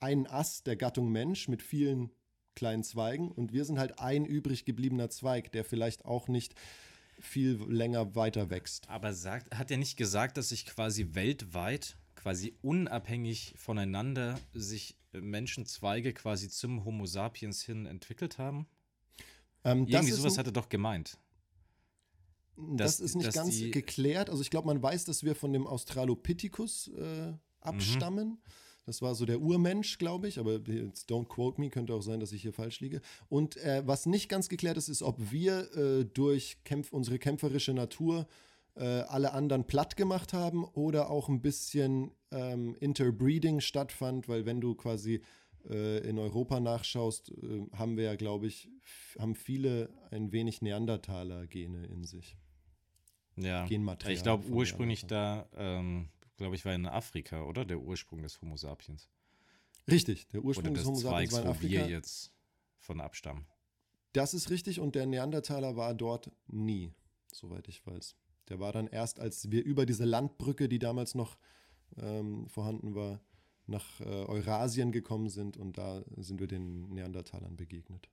[0.00, 2.10] einen Ast der Gattung Mensch mit vielen
[2.54, 6.54] kleinen Zweigen und wir sind halt ein übrig gebliebener Zweig, der vielleicht auch nicht
[7.20, 8.88] viel länger weiter wächst.
[8.88, 15.20] Aber sagt, hat er nicht gesagt, dass sich quasi weltweit, quasi unabhängig voneinander, sich äh,
[15.20, 18.66] Menschenzweige quasi zum Homo sapiens hin entwickelt haben?
[19.64, 21.18] Ähm, das Irgendwie sowas ein- hat er doch gemeint.
[22.56, 24.30] Das dass- ist nicht ganz die- geklärt.
[24.30, 28.38] Also ich glaube, man weiß, dass wir von dem Australopithecus äh, abstammen.
[28.88, 32.20] Das war so der Urmensch, glaube ich, aber jetzt don't quote me, könnte auch sein,
[32.20, 33.02] dass ich hier falsch liege.
[33.28, 37.74] Und äh, was nicht ganz geklärt ist, ist, ob wir äh, durch Kämpf unsere kämpferische
[37.74, 38.26] Natur
[38.76, 44.62] äh, alle anderen platt gemacht haben oder auch ein bisschen ähm, Interbreeding stattfand, weil wenn
[44.62, 45.20] du quasi
[45.68, 48.70] äh, in Europa nachschaust, äh, haben wir ja, glaube ich,
[49.18, 52.38] haben viele ein wenig Neandertaler-Gene in sich.
[53.36, 53.66] Ja.
[53.66, 57.64] Genmaterial Ich glaube, ursprünglich da, ähm, glaube ich, war in Afrika, oder?
[57.66, 59.08] Der Ursprung des Homo sapiens.
[59.90, 61.86] Richtig, der Ursprung des des Homo sapiens Zweigs, war in wo wir Afrika.
[61.96, 62.32] jetzt
[62.78, 63.46] von abstammen.
[64.12, 66.94] Das ist richtig und der Neandertaler war dort nie,
[67.32, 68.16] soweit ich weiß.
[68.48, 71.36] Der war dann erst, als wir über diese Landbrücke, die damals noch
[71.98, 73.20] ähm, vorhanden war,
[73.66, 78.08] nach äh, Eurasien gekommen sind und da sind wir den Neandertalern begegnet.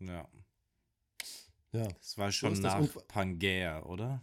[0.00, 0.28] Ja.
[1.72, 2.62] Ja, Es war schon das.
[2.62, 4.22] nach Pangea, oder?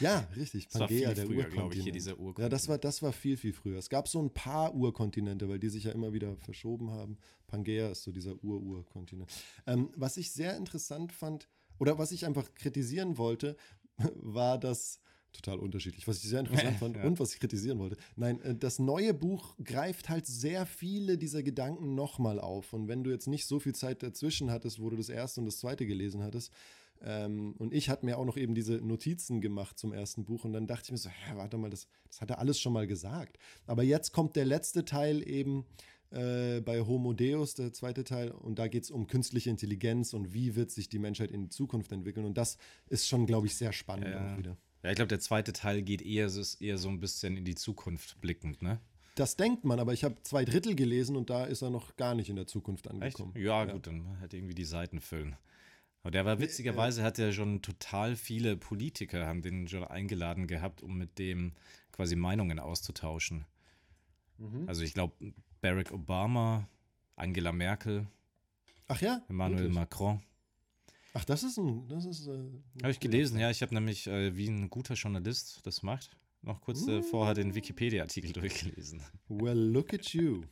[0.00, 0.68] Ja richtig.
[0.68, 2.38] Das war Pangea, viel der früher, glaube ich, hier dieser Urkontinent.
[2.38, 3.78] Ja, das war, das war viel, viel früher.
[3.78, 7.18] Es gab so ein paar Urkontinente, weil die sich ja immer wieder verschoben haben.
[7.46, 9.30] Pangea ist so dieser Ur-Ur-Kontinent.
[9.66, 11.48] Ähm, was ich sehr interessant fand,
[11.78, 13.56] oder was ich einfach kritisieren wollte,
[14.16, 15.00] war das,
[15.32, 17.04] total unterschiedlich, was ich sehr interessant fand Ja.
[17.04, 17.96] und was ich kritisieren wollte.
[18.16, 22.72] Nein, äh, das neue Buch greift halt sehr viele dieser Gedanken nochmal auf.
[22.72, 25.46] Und wenn du jetzt nicht so viel Zeit dazwischen hattest, wo du das erste und
[25.46, 26.52] das zweite gelesen hattest,
[27.02, 30.52] ähm, und ich hatte mir auch noch eben diese Notizen gemacht zum ersten Buch und
[30.52, 32.86] dann dachte ich mir so, ja, warte mal, das, das hat er alles schon mal
[32.86, 33.38] gesagt.
[33.66, 35.64] Aber jetzt kommt der letzte Teil eben
[36.10, 40.32] äh, bei Homo Deus, der zweite Teil, und da geht es um künstliche Intelligenz und
[40.32, 42.24] wie wird sich die Menschheit in Zukunft entwickeln.
[42.26, 42.56] Und das
[42.88, 44.34] ist schon, glaube ich, sehr spannend Ja.
[44.34, 44.56] auch wieder.
[44.82, 47.56] Ja, ich glaube, der zweite Teil geht eher, ist eher so ein bisschen in die
[47.56, 48.80] Zukunft blickend, ne?
[49.16, 52.14] Das denkt man, aber ich habe zwei Drittel gelesen und da ist er noch gar
[52.14, 53.34] nicht in der Zukunft angekommen.
[53.36, 55.34] Ja, gut, dann halt irgendwie die Seiten füllen.
[56.08, 60.82] Und der war witzigerweise, hat er schon total viele Politiker, haben den schon eingeladen gehabt,
[60.82, 61.52] um mit dem
[61.92, 63.44] quasi Meinungen auszutauschen.
[64.38, 64.66] Mhm.
[64.66, 66.66] Also ich glaube, Barack Obama,
[67.14, 68.06] Angela Merkel,
[68.86, 69.20] Ach ja?
[69.28, 69.74] Emmanuel Wirklich?
[69.74, 70.22] Macron.
[71.12, 71.86] Ach, das ist ein.
[71.88, 72.38] Das ist, äh,
[72.80, 73.50] Habe ich gelesen, ja.
[73.50, 77.54] Ich habe nämlich, äh, wie ein guter Journalist das macht, noch kurz äh, vorher den
[77.54, 79.02] Wikipedia-Artikel durchgelesen.
[79.28, 80.44] Well, look at you.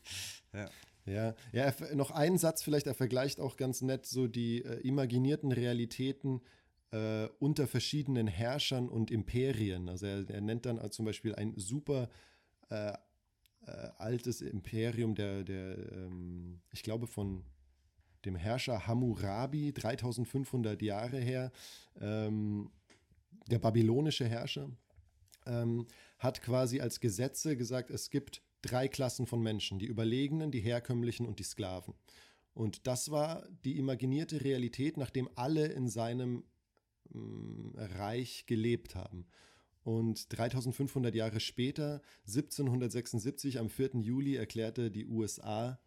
[0.52, 0.68] Ja.
[1.06, 5.52] Ja, ja noch einen Satz vielleicht, er vergleicht auch ganz nett so die äh, imaginierten
[5.52, 6.40] Realitäten
[6.90, 9.88] äh, unter verschiedenen Herrschern und Imperien.
[9.88, 12.08] Also er, er nennt dann äh, zum Beispiel ein super
[12.70, 12.92] äh,
[13.66, 17.44] äh, altes Imperium der, der ähm, ich glaube von
[18.24, 21.52] dem Herrscher Hammurabi, 3500 Jahre her,
[22.00, 22.70] ähm,
[23.48, 24.68] der babylonische Herrscher,
[25.46, 25.86] ähm,
[26.18, 31.26] hat quasi als Gesetze gesagt, es gibt drei Klassen von Menschen, die Überlegenen, die Herkömmlichen
[31.26, 31.94] und die Sklaven.
[32.54, 36.44] Und das war die imaginierte Realität, nachdem alle in seinem
[37.14, 39.26] ähm, Reich gelebt haben.
[39.84, 44.00] Und 3500 Jahre später, 1776, am 4.
[44.00, 45.78] Juli, erklärte die USA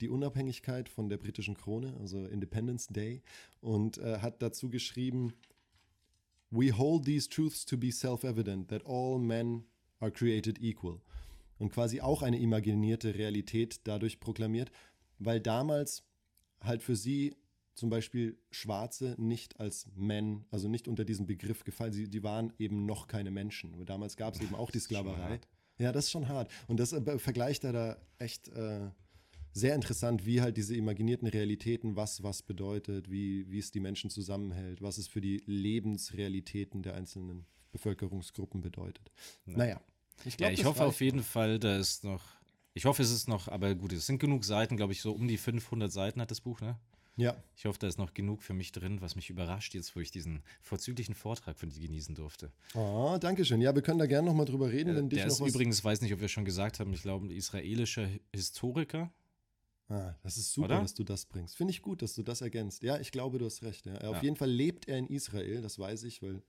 [0.00, 3.22] die Unabhängigkeit von der britischen Krone, also Independence Day,
[3.60, 5.32] und äh, hat dazu geschrieben,
[6.50, 9.64] We hold these truths to be self-evident, that all men
[10.00, 11.00] are created equal.
[11.58, 14.70] Und quasi auch eine imaginierte Realität dadurch proklamiert,
[15.18, 16.04] weil damals
[16.60, 17.34] halt für sie
[17.74, 22.52] zum Beispiel Schwarze nicht als Men, also nicht unter diesen Begriff gefallen, sie, die waren
[22.58, 23.74] eben noch keine Menschen.
[23.74, 25.40] Aber damals gab es eben auch die Sklaverei.
[25.78, 26.50] Ja, das ist schon hart.
[26.68, 28.88] Und das äh, vergleicht er da echt äh,
[29.52, 34.08] sehr interessant, wie halt diese imaginierten Realitäten, was was bedeutet, wie, wie es die Menschen
[34.08, 39.10] zusammenhält, was es für die Lebensrealitäten der einzelnen Bevölkerungsgruppen bedeutet.
[39.44, 39.80] Naja.
[40.24, 40.88] Ich, Ja, glaub, ich das hoffe reicht.
[40.88, 42.22] auf jeden Fall, da ist noch.
[42.74, 45.26] Ich hoffe, es ist noch, aber gut, es sind genug Seiten, glaube ich, so um
[45.28, 46.78] die 500 Seiten hat das Buch, ne?
[47.18, 50.00] Ja, Ich hoffe, da ist noch genug für mich drin, was mich überrascht jetzt, wo
[50.00, 52.52] ich diesen vorzüglichen Vortrag von dir genießen durfte.
[52.74, 53.62] oh, danke schön.
[53.62, 55.48] Ja, wir können da gerne nochmal drüber reden, wenn dich Der noch ist was...
[55.48, 59.10] übrigens, weiß nicht, ob wir schon gesagt haben, ich glaube, ein israelischer Historiker.
[59.88, 60.80] Ah, das ist super, Oder?
[60.82, 61.56] dass du das bringst.
[61.56, 62.82] Finde ich gut, dass du das ergänzt.
[62.82, 63.86] Ja, ich glaube, du hast recht.
[63.86, 63.94] Ja.
[64.02, 64.22] Auf Ja.
[64.22, 66.40] jeden Fall lebt er in Israel, das weiß ich, weil äh,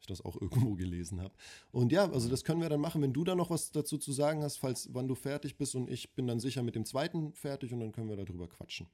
[0.00, 1.34] ich das auch irgendwo gelesen habe.
[1.72, 4.12] Und ja, also das können wir dann machen, wenn du da noch was dazu zu
[4.12, 7.32] sagen hast, falls wann du fertig bist und ich bin dann sicher mit dem zweiten
[7.34, 8.86] fertig und dann können wir darüber quatschen.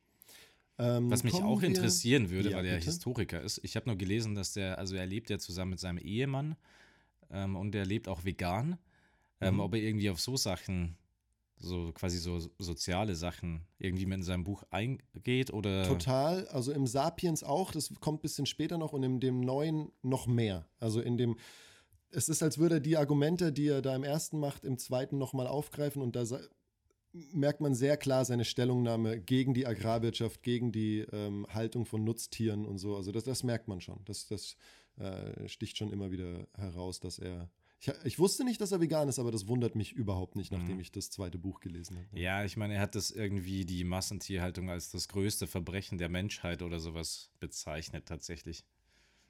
[0.79, 2.81] Ähm, Was mich auch wir- interessieren würde, Ja, weil er?
[2.81, 3.61] Historiker ist.
[3.63, 6.57] Ich habe nur gelesen, dass der, also er lebt ja zusammen mit seinem Ehemann
[7.31, 8.77] ähm, und er lebt auch vegan.
[9.41, 9.61] Ähm, Mhm.
[9.61, 10.97] Ob er irgendwie auf so Sachen,
[11.57, 15.87] so quasi so soziale Sachen, irgendwie mit in seinem Buch eingeht oder.
[15.87, 19.93] Total, also im Sapiens auch, das kommt ein bisschen später noch und in dem neuen
[20.03, 20.67] noch mehr.
[20.79, 21.37] Also in dem,
[22.11, 25.19] es ist, als würde er die Argumente, die er da im ersten macht, im zweiten
[25.19, 26.25] nochmal aufgreifen und da
[27.33, 32.67] merkt man sehr klar seine Stellungnahme gegen die Agrarwirtschaft, gegen die ähm, Haltung von Nutztieren
[32.67, 32.97] und so.
[32.97, 34.01] Also das, das merkt man schon.
[34.05, 34.57] Das, das
[34.97, 37.51] äh, sticht schon immer wieder heraus, dass er.
[37.87, 40.77] Ich, ich wusste nicht, dass er vegan ist, aber das wundert mich überhaupt nicht, nachdem
[40.77, 40.81] Mhm.
[40.81, 42.19] ich das zweite Buch gelesen habe.
[42.19, 46.63] Ja, ich meine, er hat das irgendwie die Massentierhaltung als das größte Verbrechen der Menschheit
[46.63, 48.65] oder sowas bezeichnet, tatsächlich.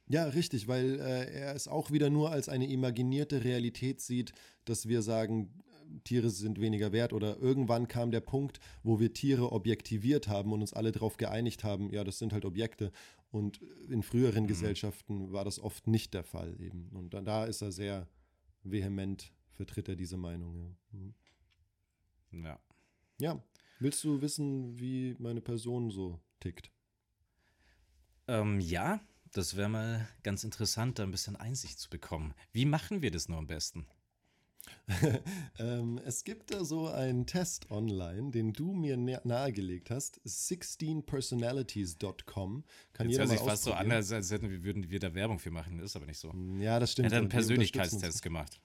[0.07, 4.33] Ja, richtig, weil äh, er es auch wieder nur als eine imaginierte Realität sieht,
[4.67, 5.62] dass wir sagen,
[6.05, 10.61] Tiere sind weniger wert oder irgendwann kam der Punkt, wo wir Tiere objektiviert haben und
[10.61, 12.93] uns alle darauf geeinigt haben, ja, das sind halt Objekte.
[13.31, 16.88] Und in früheren Gesellschaften war das oft nicht der Fall eben.
[16.93, 18.07] Und da, da ist er sehr
[18.64, 20.57] vehement, vertritt er diese Meinung.
[20.57, 20.98] Ja.
[20.98, 21.14] Mhm.
[22.44, 22.59] Ja.
[23.18, 23.42] ja,
[23.79, 26.70] willst du wissen, wie meine Person so tickt?
[28.27, 29.00] Ähm, ja,
[29.33, 32.35] das wäre mal ganz interessant, da ein bisschen Einsicht zu bekommen.
[32.53, 33.87] Wie machen wir das nur am besten?
[35.59, 40.20] ähm, es gibt da so einen Test online, den du mir nahegelegt hast.
[40.27, 42.64] 16personalities.com.
[42.92, 45.14] Kann Jetzt jeder hört sich fast so an, als, als hätten wir, würden wir da
[45.14, 45.79] Werbung für machen.
[45.79, 46.33] Das ist aber nicht so.
[46.59, 47.07] Ja, das Er stimmt.
[47.07, 47.29] hat einen.
[47.29, 48.61] Persönlichkeitstest gemacht.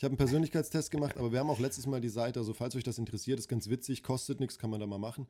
[0.00, 2.74] Ich habe einen Persönlichkeitstest gemacht, aber wir haben auch letztes Mal die Seite, also falls
[2.74, 5.26] euch das interessiert, ist ganz witzig, kostet nichts, kann man da mal machen.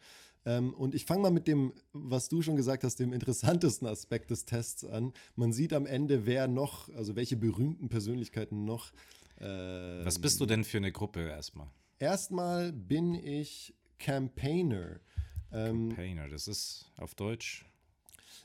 [0.46, 4.30] Ähm, und ich fange mal mit dem, was du schon gesagt hast, dem interessantesten Aspekt
[4.30, 5.12] des Tests an.
[5.34, 8.92] Man sieht am Ende, wer noch, also welche berühmten Persönlichkeiten noch.
[9.40, 11.68] Ähm, Was bist du denn für eine Gruppe erstmal?
[11.98, 15.00] Erstmal bin ich Campaigner.
[15.52, 17.64] Ähm, Painter, das ist auf Deutsch.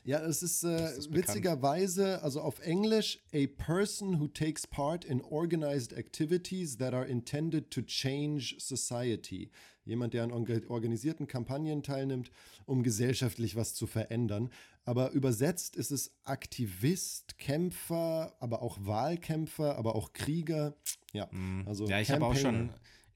[0.04, 5.20] Ja, es ist, äh, Ist witzigerweise, also auf Englisch, a person who takes part in
[5.20, 9.50] organized activities that are intended to change society.
[9.84, 12.30] Jemand, der an orga- organisierten Kampagnen teilnimmt,
[12.66, 14.50] um gesellschaftlich was zu verändern.
[14.86, 20.76] Aber übersetzt ist es Aktivist, Kämpfer, aber auch Wahlkämpfer, aber auch Krieger.
[21.12, 21.28] Ja,
[21.66, 21.90] also Mhm.
[21.90, 22.70] ja, ich habe auch schon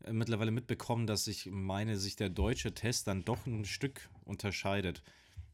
[0.05, 5.03] äh, mittlerweile mitbekommen, dass ich meine, sich der deutsche Test dann doch ein Stück unterscheidet.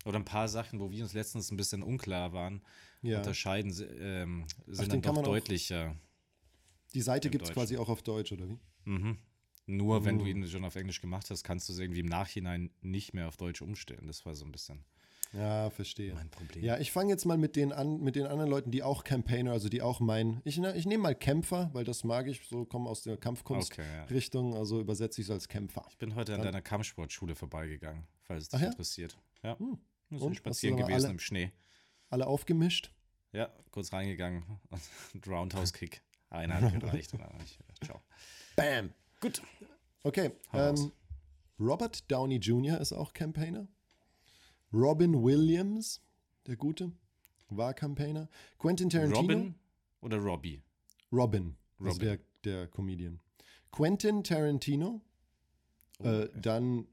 [0.07, 2.63] Oder ein paar Sachen, wo wir uns letztens ein bisschen unklar waren,
[3.03, 3.19] Ja.
[3.19, 5.97] unterscheiden, ähm, sind den dann doch deutlicher.
[6.95, 8.59] Die Seite gibt es quasi auch auf Deutsch, oder wie?
[8.85, 9.19] Mhm.
[9.67, 10.45] Nur wenn du Mhm.
[10.45, 13.37] ihn schon auf Englisch gemacht hast, kannst du es irgendwie im Nachhinein nicht mehr auf
[13.37, 14.07] Deutsch umstellen.
[14.07, 14.85] Das war so ein bisschen
[15.37, 16.15] Ja, verstehe.
[16.15, 16.65] mein Problem.
[16.65, 19.53] Ja, ich fange jetzt mal mit den, an, mit den anderen Leuten, die auch Campaigner,
[19.53, 20.41] also die auch meinen.
[20.45, 24.47] Ich, ne- ich nehme mal Kämpfer, weil das mag ich, so kommen aus der Kampfkunst-Richtung,
[24.47, 24.59] Okay, ja.
[24.61, 25.85] also übersetze ich es als Kämpfer.
[25.91, 28.67] Ich bin heute an Dann- deiner Kampfsportschule vorbeigegangen, falls es dich ja?
[28.69, 29.19] interessiert.
[29.43, 29.79] Ja, Hm.
[30.09, 30.21] wir Und?
[30.21, 31.53] sind Hast spazieren gewesen alle- im Schnee.
[32.09, 32.93] Alle aufgemischt?
[33.33, 34.45] Ja, kurz reingegangen
[35.15, 36.03] und Roundhouse-Kick.
[36.31, 37.13] Einer hat gereicht.
[37.15, 38.01] und ich, ciao.
[38.57, 38.91] Bam!
[39.21, 39.43] Gut.
[40.03, 40.93] Okay, ähm,
[41.59, 42.81] Robert Downey Jr.
[42.81, 43.67] ist auch Campaigner.
[44.73, 46.01] Robin Williams,
[46.47, 46.93] der Gute,
[47.49, 48.29] war Campaigner.
[48.59, 49.21] Quentin Tarantino.
[49.21, 49.55] Robin
[50.01, 50.63] oder Robbie?
[51.13, 52.07] Robin, das Robin.
[52.09, 53.21] wäre der Comedian.
[53.73, 55.01] Quentin Tarantino,
[56.01, 56.41] Oh, äh, okay.
[56.43, 56.87] dann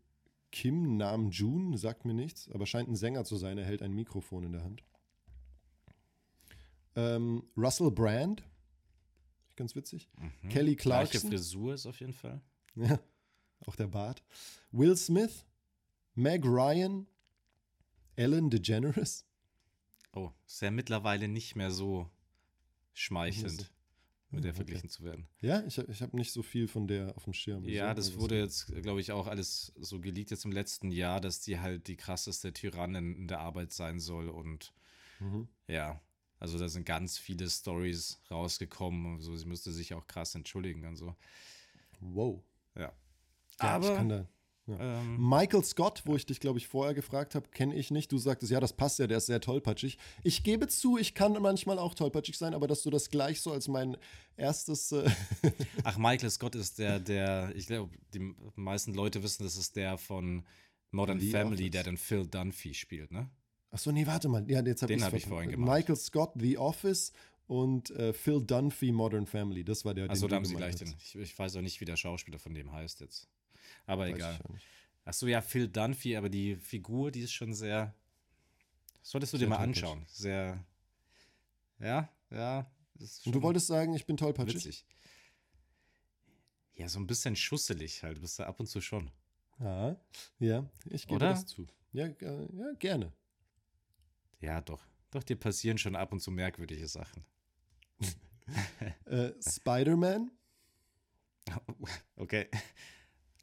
[0.51, 3.91] Kim Nam Jun, sagt mir nichts, aber scheint ein Sänger zu sein, er hält ein
[3.93, 4.81] Mikrofon in der Hand.
[6.95, 8.43] Ähm, Russell Brand,
[9.55, 10.09] ganz witzig.
[10.17, 10.49] Mhm.
[10.49, 11.29] Kelly Gleiche Clarkson.
[11.31, 12.41] Frisur ist auf jeden Fall.
[12.75, 12.99] Ja,
[13.67, 14.23] auch der Bart.
[14.71, 15.45] Will Smith,
[16.15, 17.05] Meg Ryan,
[18.15, 19.26] Ellen DeGeneres.
[20.13, 22.10] Oh, ist ja mittlerweile nicht mehr so
[22.93, 23.71] schmeichelnd,
[24.30, 24.58] mit der okay.
[24.58, 25.28] verglichen zu werden.
[25.41, 27.65] Ja, ich, ich habe nicht so viel von der auf dem Schirm.
[27.65, 30.91] Ja, So, das also wurde jetzt, glaube ich, auch alles so geleakt jetzt im letzten
[30.91, 34.73] Jahr, dass die halt die krasseste Tyrannin in der Arbeit sein soll und
[35.19, 35.47] Mhm.
[35.67, 36.02] ja,
[36.39, 40.86] also da sind ganz viele Stories rausgekommen und so, sie müsste sich auch krass entschuldigen
[40.86, 41.15] und so.
[41.99, 42.43] Wow.
[42.76, 42.91] Ja.
[43.62, 44.17] Ja, ich kann Aber
[44.65, 48.12] da, ähm, Michael Scott, wo ich dich, glaube ich, vorher gefragt habe, kenne ich nicht.
[48.12, 49.97] Du sagtest, ja, das passt ja, der ist sehr tollpatschig.
[50.23, 53.52] Ich gebe zu, ich kann manchmal auch tollpatschig sein, aber dass du das gleich so
[53.52, 53.97] als mein
[54.38, 54.91] erstes.
[54.91, 55.10] Äh,
[55.84, 59.97] ach, Michael Scott ist der, der, ich glaube, die meisten Leute wissen, das ist der
[59.97, 60.45] von
[60.91, 61.71] Modern The Family, Office.
[61.71, 63.30] der den Phil Dunphy spielt, ne?
[63.71, 64.49] Achso, nee, warte mal.
[64.49, 65.76] Ja, jetzt hab Den ich's hab ich vorhin gemacht.
[65.78, 67.12] Michael Scott, The Office
[67.47, 69.63] und äh, Phil Dunphy, Modern Family.
[69.65, 70.93] Das war der, Achso, den da du haben sie gleich den.
[70.93, 71.02] hast.
[71.02, 73.28] Ich, ich weiß auch nicht, wie der Schauspieler von dem heißt jetzt.
[73.85, 74.39] Aber Weiß egal.
[75.05, 77.93] Achso, ja, Phil Dunphy, aber die Figur, die ist schon sehr.
[79.01, 79.83] Solltest du Sehr dir mal tollpatschig.
[79.83, 80.05] anschauen.
[80.07, 80.65] Sehr.
[81.79, 82.71] Ja, ja.
[83.25, 84.55] Und du wolltest sagen, ich bin tollpatschig?
[84.65, 84.85] witzig.
[86.75, 89.11] Ja, so ein bisschen schusselig halt, bist du ab und zu schon.
[89.59, 89.95] Ja,
[90.39, 91.29] ja, ich gebe Oder?
[91.29, 91.67] das zu.
[91.91, 93.11] Ja, äh, ja, gerne.
[94.39, 94.83] Ja, doch.
[95.11, 97.25] Doch, dir passieren schon ab und zu merkwürdige Sachen.
[99.05, 100.29] Äh, Spider-Man?
[102.17, 102.49] Okay.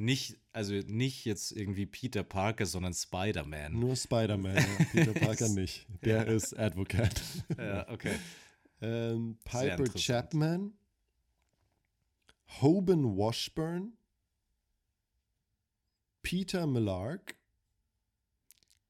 [0.01, 3.79] Nicht, also nicht jetzt irgendwie Peter Parker, sondern Spider-Man.
[3.79, 4.85] Nur Spider-Man, ja.
[4.93, 5.87] Peter Parker nicht.
[6.03, 7.21] Der ist Advocate.
[7.59, 8.15] Ja, okay.
[8.81, 9.85] Ähm, Piper.
[9.95, 10.73] Chapman?
[12.63, 13.93] Hoban Washburn?
[16.23, 17.37] Peter Millark?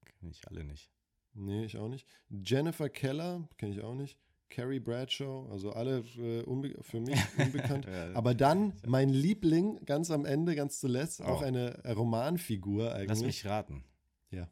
[0.05, 0.93] Kenn ich alle nicht.
[1.35, 2.07] Nee, ich auch nicht.
[2.29, 3.49] Jennifer Keller?
[3.59, 4.17] Kenne ich auch nicht.
[4.51, 5.49] Carrie Bradshaw?
[5.51, 7.87] Also alle äh, für mich unbekannt.
[7.87, 11.45] Ja, Aber dann mein Liebling, ganz am Ende, ganz zuletzt, auch Oh.
[11.45, 13.09] eine äh, Romanfigur eigentlich.
[13.09, 13.85] Lass mich raten.
[14.31, 14.49] Ja.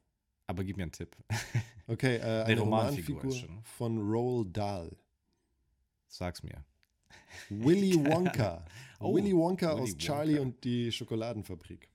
[0.46, 1.16] Aber gib mir einen Tipp.
[1.90, 3.62] Okay, äh, eine Romanfigur Romanfigur ist schon.
[3.64, 4.94] von Roald Dahl.
[6.06, 6.62] Sag's mir.
[7.48, 8.62] Willy Wonka.
[9.00, 10.42] Oh, Willy Wonka Willy aus Charlie Wonka.
[10.42, 11.88] und die Schokoladenfabrik.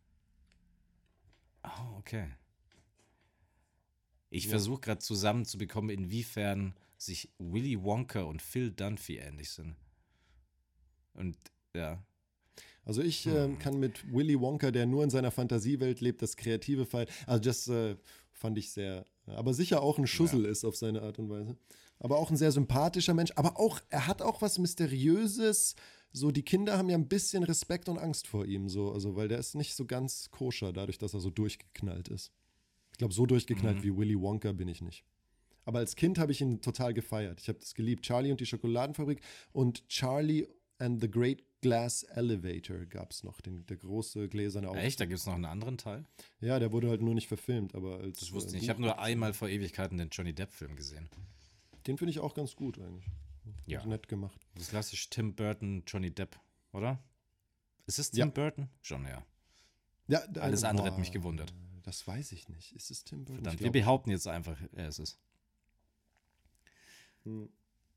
[1.64, 2.26] Oh, okay.
[4.32, 4.50] Ich Ja.
[4.50, 6.74] versuche gerade zusammenzubekommen, inwiefern
[7.06, 9.76] sich Willy Wonka und Phil Dunphy ähnlich sind.
[11.14, 11.38] Und
[11.76, 12.04] ja,
[12.86, 13.36] Also ich Hm.
[13.36, 17.08] ähm, kann mit Willy Wonka, der nur in seiner Fantasiewelt lebt, das kreative Fall.
[17.26, 17.96] Also das äh,
[18.34, 21.56] fand ich sehr, aber sicher auch ein Schussel ist auf seine Art und Weise.
[22.00, 23.32] Aber auch ein sehr sympathischer Mensch.
[23.38, 25.76] Aber auch, er hat auch was Mysteriöses.
[26.12, 29.30] So, die Kinder haben ja ein bisschen Respekt und Angst vor ihm, so, also weil
[29.30, 32.32] der ist nicht so ganz koscher, dadurch, dass er so durchgeknallt ist.
[32.92, 33.84] Ich glaube, so durchgeknallt Mhm.
[33.84, 35.06] wie Willy Wonka bin ich nicht.
[35.66, 37.40] Aber als Kind habe ich ihn total gefeiert.
[37.42, 38.06] Ich habe das geliebt.
[38.06, 39.22] Charlie und die Schokoladenfabrik
[39.52, 40.48] und Charlie
[40.78, 44.84] and the Great Glass Elevator gab es noch, den, der große gläserne Aufzug.
[44.84, 46.06] echt, da gibt es noch einen anderen Teil?
[46.42, 48.64] Ja, der wurde halt nur nicht verfilmt, aber als Das wusste äh, ich nicht.
[48.64, 51.10] Ich habe nur einmal vor Ewigkeiten den Johnny Depp-Film gesehen.
[51.88, 53.06] Den finde ich auch ganz gut eigentlich.
[53.66, 53.86] Ja.
[53.86, 54.46] Nett gemacht.
[54.56, 56.38] Das ist klassisch Tim Burton, Johnny Depp,
[56.74, 57.02] oder?
[57.86, 58.26] Ist es Tim Ja.
[58.26, 58.70] Burton?
[58.82, 59.26] Schon, ja.
[60.08, 61.54] Ja, Alles andere hat boah, mich gewundert.
[61.84, 62.74] Das weiß ich nicht.
[62.74, 63.44] Ist es Tim Burton?
[63.44, 65.18] Verdammt, wir behaupten jetzt einfach, er ist es.
[67.24, 67.50] Hm.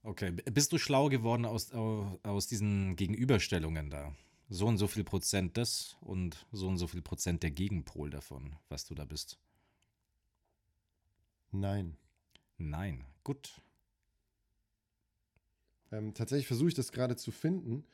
[0.03, 4.15] Okay, bist du schlau geworden aus, au- aus diesen Gegenüberstellungen da?
[4.49, 8.55] So und so viel Prozent das und so und so viel Prozent der Gegenpol davon,
[8.69, 9.41] was du da bist.
[11.51, 11.97] Nein.
[12.59, 13.61] Nein, gut.
[15.91, 17.85] Ähm, tatsächlich versuche ich das gerade zu finden,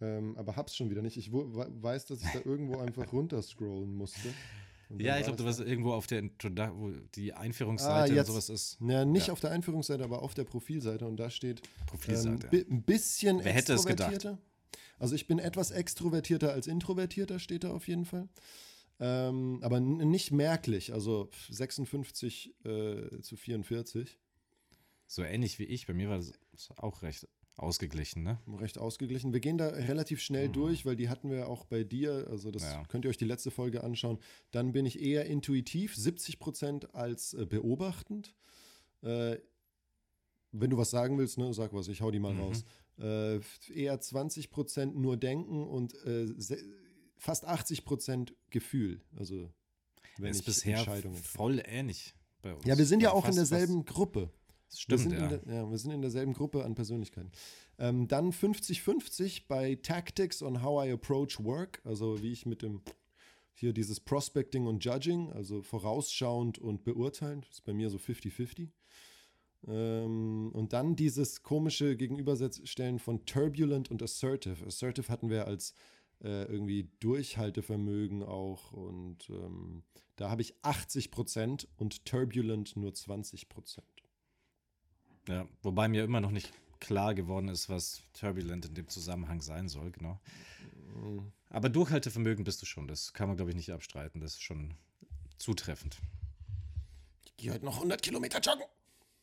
[0.00, 1.16] ähm, aber hab's schon wieder nicht.
[1.16, 4.34] Ich weiß, dass ich da irgendwo einfach runterscrollen musste.
[4.98, 8.26] Ja, ich glaube, du warst irgendwo auf der Introdu wo die Einführungsseite Ah, jetzt.
[8.28, 8.78] sowas ist.
[8.80, 9.32] Ja, nicht Ja.
[9.32, 11.06] auf der Einführungsseite, aber auf der Profilseite.
[11.06, 12.48] Und da steht ähm, Profilseite.
[12.48, 14.26] bi- ein bisschen Wer hätte es gedacht?
[14.98, 18.28] Also ich bin etwas extrovertierter als introvertierter, steht da auf jeden Fall.
[19.00, 20.92] Ähm, aber nicht merklich.
[20.92, 24.18] Also 56 äh, zu 44.
[25.08, 25.86] So ähnlich wie ich.
[25.86, 26.32] Bei mir war das
[26.76, 27.26] auch recht
[27.56, 28.38] ausgeglichen, ne?
[28.58, 29.32] Recht ausgeglichen.
[29.32, 32.26] Wir gehen da relativ schnell durch, weil die hatten wir auch bei dir.
[32.30, 32.68] Also das Mhm.
[32.70, 32.84] Ja.
[32.88, 34.18] könnt ihr euch die letzte Folge anschauen.
[34.50, 38.34] Dann bin ich eher intuitiv, 70 Prozent als äh, beobachtend.
[39.02, 39.36] Äh,
[40.52, 42.40] wenn du was sagen willst, ne, sag was, ich hau die mal Mhm.
[42.40, 42.64] raus.
[42.98, 43.40] Äh,
[43.74, 46.26] eher 20 Prozent nur denken und äh,
[47.16, 49.00] fast 80 Prozent Gefühl.
[49.16, 49.50] Also
[50.18, 50.78] wenn ist ich bisher
[51.22, 52.64] voll ähnlich bei uns.
[52.66, 54.30] Ja, wir sind ja Also auch in derselben Gruppe.
[54.72, 55.24] Fast- Stimmt, wir sind ja.
[55.36, 57.30] In der, ja, wir sind in derselben Gruppe an Persönlichkeiten.
[57.78, 62.82] Ähm, dann 50-50 bei Tactics on How I Approach Work, also wie ich mit dem
[63.54, 68.70] hier dieses Prospecting und Judging, also vorausschauend und beurteilend, ist bei mir so 50-50.
[69.68, 74.66] Ähm, und dann dieses komische Gegenüberstellen von Turbulent und Assertive.
[74.66, 75.74] Assertive hatten wir als
[76.24, 79.82] äh, irgendwie Durchhaltevermögen auch und ähm,
[80.16, 83.46] da habe ich 80% und Turbulent nur 20%.
[85.28, 85.46] Ja.
[85.62, 89.90] Wobei mir immer noch nicht klar geworden ist, was Turbulent in dem Zusammenhang sein soll,
[89.92, 90.20] genau.
[91.50, 92.86] Aber Durchhaltevermögen bist du schon.
[92.88, 94.20] Das kann man, glaube ich, nicht abstreiten.
[94.20, 94.74] Das ist schon
[95.38, 95.98] zutreffend.
[97.24, 98.64] Ich gehe heute noch 100 Kilometer joggen.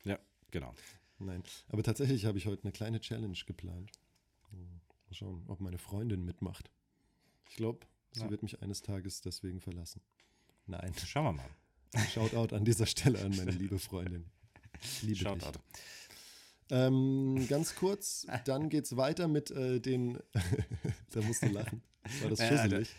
[0.04, 0.18] Ja,
[0.52, 0.74] genau.
[1.20, 3.92] Nein, aber tatsächlich habe ich heute eine kleine Challenge geplant.
[4.52, 6.72] Mal schauen, ob meine Freundin mitmacht.
[7.50, 8.30] Ich glaube, sie Ja.
[8.30, 10.02] wird mich eines Tages deswegen verlassen.
[10.66, 12.06] Nein, Schauen wir mal.
[12.14, 14.30] Shoutout an dieser Stelle an meine liebe Freundin.
[15.02, 15.22] Liebe dich.
[15.22, 15.60] Shoutout.
[16.72, 20.20] Ähm, ganz kurz, dann geht's weiter mit äh, den.
[21.12, 21.82] da musst du lachen.
[22.22, 22.90] War das Ja, schusselig?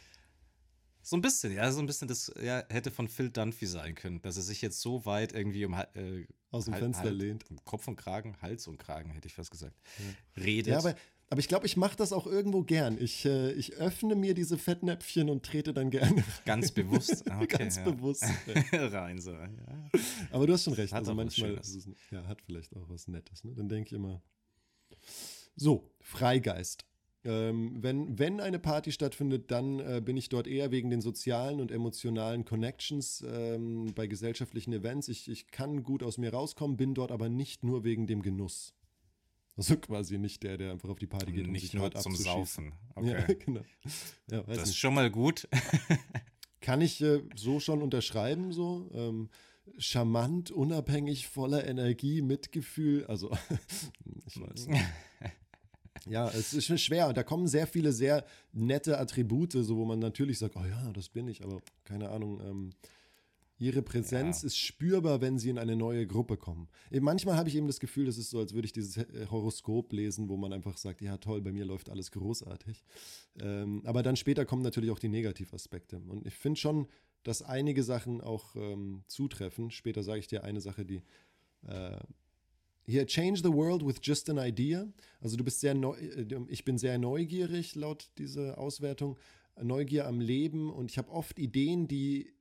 [1.02, 4.20] So ein bisschen, ja, so ein bisschen, das ja, hätte von Phil Dunphy sein können,
[4.22, 7.44] dass er sich jetzt so weit irgendwie um äh, Aus dem Hal- Fenster Hal- lehnt.
[7.64, 9.74] Kopf und Kragen, Hals und Kragen, hätte ich fast gesagt,
[10.36, 10.72] redet.
[10.72, 10.94] Ja, aber,
[11.30, 12.98] aber ich glaube, ich mache das auch irgendwo gern.
[13.00, 17.24] Ich, äh, ich öffne mir diese Fettnäpfchen und trete dann gerne Ganz bewusst.
[17.30, 17.84] Ah, Okay, ganz ja.
[17.84, 18.24] bewusst.
[18.72, 19.30] rein so.
[19.32, 19.48] Ja.
[20.32, 20.92] Aber du hast schon recht.
[20.92, 23.44] Hat also manchmal es, ja, hat vielleicht auch was Nettes.
[23.44, 23.52] Ne?
[23.54, 24.20] Dann denke ich immer.
[25.54, 26.84] So, Freigeist.
[27.22, 31.60] Ähm, wenn, wenn eine Party stattfindet, dann äh, bin ich dort eher wegen den sozialen
[31.60, 35.06] und emotionalen Connections ähm, bei gesellschaftlichen Events.
[35.06, 38.74] Ich, ich kann gut aus mir rauskommen, bin dort aber nicht nur wegen dem Genuss.
[39.60, 42.16] Also quasi nicht der, der einfach auf die Party geht, um Nicht nur zum.
[42.16, 42.72] Saufen.
[42.94, 43.10] Okay.
[43.10, 43.60] Ja, genau.
[44.30, 44.78] Ja, das ist nicht.
[44.78, 45.46] schon mal gut.
[46.62, 48.88] Kann ich äh, so schon unterschreiben, so?
[48.94, 49.28] Ähm,
[49.76, 53.04] charmant, unabhängig, voller Energie, Mitgefühl.
[53.04, 53.30] Also,
[54.26, 54.82] ich weiß nicht.
[56.08, 57.08] Ja, es ist schon schwer.
[57.08, 60.90] Und da kommen sehr viele sehr nette Attribute, so wo man natürlich sagt, oh ja,
[60.94, 62.40] das bin ich, aber keine Ahnung.
[62.40, 62.70] Ähm,
[63.60, 64.46] ihre Präsenz Ja.
[64.46, 66.68] ist spürbar, wenn sie in eine neue Gruppe kommen.
[66.90, 68.96] Eben manchmal habe ich eben das Gefühl, das ist so, als würde ich dieses
[69.30, 72.82] Horoskop lesen, wo man einfach sagt, ja toll, bei mir läuft alles großartig.
[73.40, 75.98] Ähm, aber dann später kommen natürlich auch die Negativaspekte.
[76.08, 76.86] Und ich finde schon,
[77.22, 79.70] dass einige Sachen auch ähm, zutreffen.
[79.70, 81.02] Später sage ich dir eine Sache, die
[81.66, 81.98] äh,
[82.86, 84.88] hier, change the world with just an idea.
[85.20, 89.18] Also du bist sehr neu, äh, ich bin sehr neugierig laut dieser Auswertung.
[89.62, 92.32] Neugier am Leben und ich habe oft Ideen, die,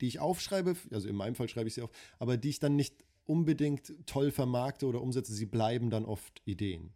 [0.00, 2.76] die ich aufschreibe, also in meinem Fall schreibe ich sie auf, aber die ich dann
[2.76, 5.34] nicht unbedingt toll vermarkte oder umsetze.
[5.34, 6.92] Sie bleiben dann oft Ideen.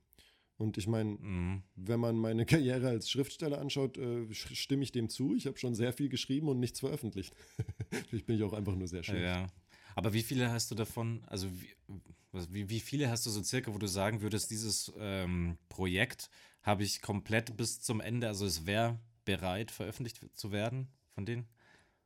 [0.57, 1.63] Und ich meine, Mhm.
[1.77, 5.35] wenn man meine Karriere als Schriftsteller anschaut, äh, stimme ich dem zu.
[5.35, 7.35] Ich habe schon sehr viel geschrieben und nichts veröffentlicht.
[8.09, 9.23] Vielleicht bin ich auch einfach nur sehr schön.
[9.23, 9.47] Ja.
[9.95, 11.49] Aber wie viele hast du davon, also
[12.51, 16.31] wie, wie viele hast du so circa, wo du sagen würdest, dieses ähm, Projekt
[16.63, 21.47] habe ich komplett bis zum Ende, also es wäre bereit, veröffentlicht zu werden von denen?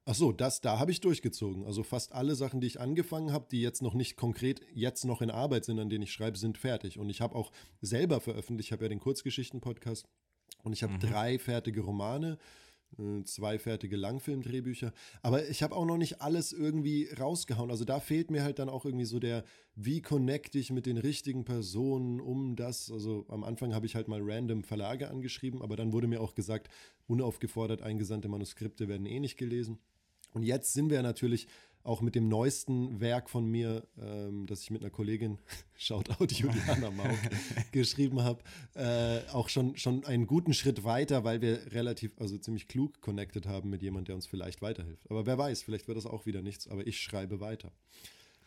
[0.09, 1.65] Ach so, das, da habe ich durchgezogen.
[1.65, 5.21] Also fast alle Sachen, die ich angefangen habe, die jetzt noch nicht konkret jetzt noch
[5.21, 7.01] in Arbeit sind, an denen ich schreibe, sind fertig.
[7.01, 7.51] Und ich habe auch
[7.81, 10.07] selber veröffentlicht, ich habe ja den Kurzgeschichten-Podcast
[10.63, 11.01] und ich habe Mhm.
[11.01, 12.39] drei fertige Romane,
[13.01, 14.93] äh, zwei fertige Langfilmdrehbücher.
[15.23, 17.73] Aber ich habe auch noch nicht alles irgendwie rausgehauen.
[17.73, 19.43] Also da fehlt mir halt dann auch irgendwie so der,
[19.75, 22.93] wie connecte ich mit den richtigen Personen um das.
[22.93, 26.37] Also am Anfang habe ich halt mal random Verlage angeschrieben, aber dann wurde mir auch
[26.37, 26.69] gesagt,
[27.09, 29.81] unaufgefordert eingesandte Manuskripte werden eh nicht gelesen.
[30.37, 31.49] Und jetzt sind wir natürlich
[31.83, 35.39] auch mit dem neuesten Werk von mir, ähm, das ich mit einer Kollegin,
[35.79, 37.17] Shoutout Juliana Mauk,
[37.73, 38.43] geschrieben habe,
[38.75, 43.47] äh, auch schon, schon einen guten Schritt weiter, weil wir relativ, also ziemlich klug connected
[43.47, 45.11] haben mit jemandem, der uns vielleicht weiterhilft.
[45.11, 47.73] Aber wer weiß, vielleicht wird das auch wieder nichts, aber ich schreibe weiter.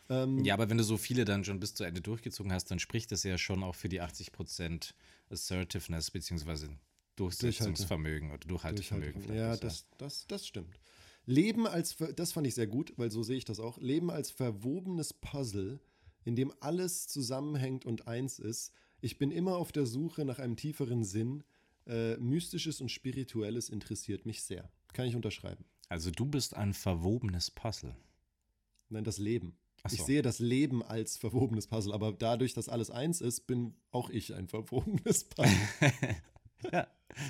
[0.08, 2.78] Ähm, Ja, aber wenn du so viele dann schon bis zu Ende durchgezogen hast, dann
[2.78, 4.92] spricht das ja schon auch für die 80%
[5.28, 6.68] Assertiveness beziehungsweise
[7.16, 9.22] Durchsetzungsvermögen oder Durchhaltevermögen.
[9.22, 10.78] Vielleicht Ja, das, das, das stimmt.
[11.26, 13.78] Leben als, das fand ich sehr gut, weil so sehe ich das auch.
[13.78, 15.80] Leben als verwobenes Puzzle,
[16.24, 18.72] in dem alles zusammenhängt und eins ist.
[19.00, 21.42] Ich bin immer auf der Suche nach einem tieferen Sinn.
[21.86, 24.70] Äh, Mystisches und Spirituelles interessiert mich sehr.
[24.92, 25.64] Kann ich unterschreiben.
[25.88, 27.96] Also du bist ein verwobenes Puzzle.
[28.88, 29.56] Nein, das Leben.
[29.82, 30.04] Ach Ich so.
[30.06, 34.34] sehe das Leben als verwobenes Puzzle, aber dadurch, dass alles eins ist, bin auch ich
[34.34, 35.56] ein verwobenes Puzzle.
[36.72, 36.86] ja,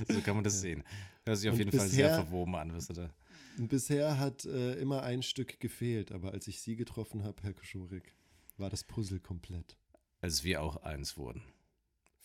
[0.08, 0.82] so kann man das sehen.
[1.24, 3.10] Hört sich auf Und jeden Fall sehr verwoben an, wisst ihr da.
[3.56, 8.14] Bisher hat äh, immer ein Stück gefehlt, aber als ich Sie getroffen habe, Herr Koschurik,
[8.56, 9.76] war das Puzzle komplett.
[10.20, 11.42] Als wir auch eins wurden.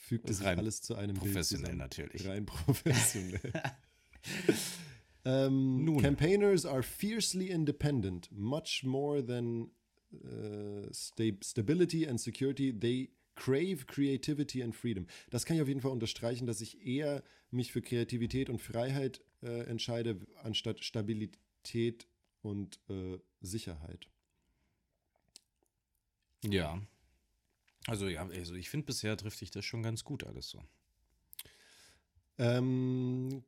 [0.08, 1.78] Sich rein alles zu einem Bild Professionell zusammen.
[1.80, 2.28] natürlich.
[2.28, 3.40] Rein professionell.
[5.26, 6.02] ähm, Nun.
[6.02, 9.72] Campaigners are fiercely independent, much more than
[10.14, 12.72] uh, sta stability and security.
[12.72, 15.08] They crave creativity and freedom.
[15.32, 19.22] Das kann ich auf jeden Fall unterstreichen, dass ich eher mich für Kreativität und Freiheit
[19.42, 22.08] äh, entscheide, anstatt Stabilität
[22.42, 24.08] und äh, Sicherheit.
[26.44, 26.82] Ja.
[27.88, 30.64] Also ja, also ich finde bisher trifft dich das schon ganz gut alles so.
[32.38, 33.44] Ähm,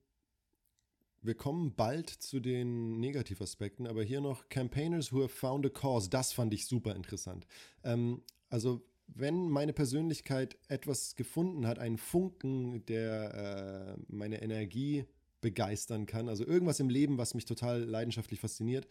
[1.22, 6.10] wir kommen bald zu den Negativaspekten, aber hier noch Campaigners who have found a cause.
[6.10, 7.46] Das fand ich super interessant.
[7.84, 15.06] Ähm, also wenn meine Persönlichkeit etwas gefunden hat, einen Funken, der äh, meine Energie
[15.42, 18.88] begeistern kann, also irgendwas im Leben, was mich total leidenschaftlich fasziniert,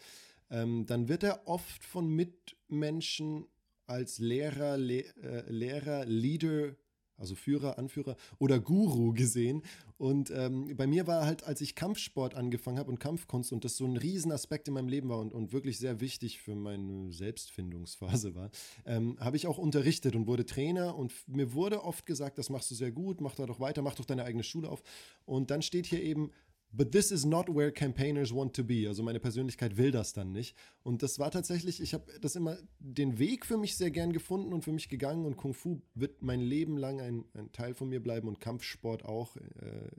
[0.50, 3.46] ähm, dann wird er oft von Mitmenschen
[3.86, 6.74] als Lehrer, Le äh, Lehrer, Leader,
[7.18, 9.62] also Führer, Anführer oder Guru gesehen.
[9.98, 13.76] Und ähm, bei mir war halt, als ich Kampfsport angefangen habe und Kampfkunst und das
[13.76, 18.34] so ein Riesenaspekt in meinem Leben war und, und wirklich sehr wichtig für meine Selbstfindungsphase
[18.34, 18.50] war,
[18.84, 22.70] ähm, habe ich auch unterrichtet und wurde Trainer und mir wurde oft gesagt, das machst
[22.70, 24.82] du sehr gut, mach da doch weiter, mach doch deine eigene Schule auf.
[25.24, 26.30] Und dann steht hier eben,
[26.76, 28.86] But this is not where campaigners want to be.
[28.86, 30.54] Also meine Persönlichkeit will das dann nicht.
[30.82, 34.52] Und das war tatsächlich, ich habe das immer den Weg für mich sehr gern gefunden
[34.52, 35.24] und für mich gegangen.
[35.24, 39.06] Und Kung Fu wird mein Leben lang ein, ein Teil von mir bleiben und Kampfsport
[39.06, 39.40] auch äh,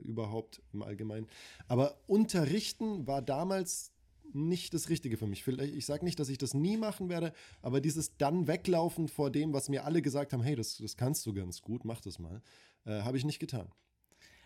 [0.04, 1.26] überhaupt im Allgemeinen.
[1.66, 3.92] Aber unterrichten war damals
[4.32, 5.42] nicht das Richtige für mich.
[5.42, 9.30] Vielleicht, ich sage nicht, dass ich das nie machen werde, aber dieses dann weglaufen vor
[9.30, 12.20] dem, was mir alle gesagt haben, hey, das, das kannst du ganz gut, mach das
[12.20, 12.40] mal,
[12.84, 13.72] äh, habe ich nicht getan.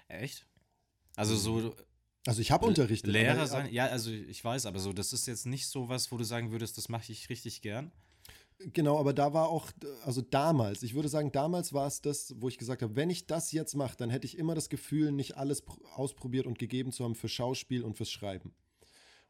[0.09, 0.47] Echt?
[1.17, 1.75] Also so
[2.27, 3.11] Also ich habe unterrichtet.
[3.11, 6.17] Lehrer sein, ja, also ich weiß, aber so, das ist jetzt nicht so was, wo
[6.17, 7.91] du sagen würdest, das mache ich richtig gern.
[8.73, 9.73] Genau, aber da war auch,
[10.05, 13.27] also damals, ich würde sagen, damals war es das, wo ich gesagt habe, wenn ich
[13.27, 16.93] das jetzt mache, dann hätte ich immer das Gefühl, nicht alles pr- ausprobiert und gegeben
[16.93, 18.55] zu haben für Schauspiel und fürs Schreiben.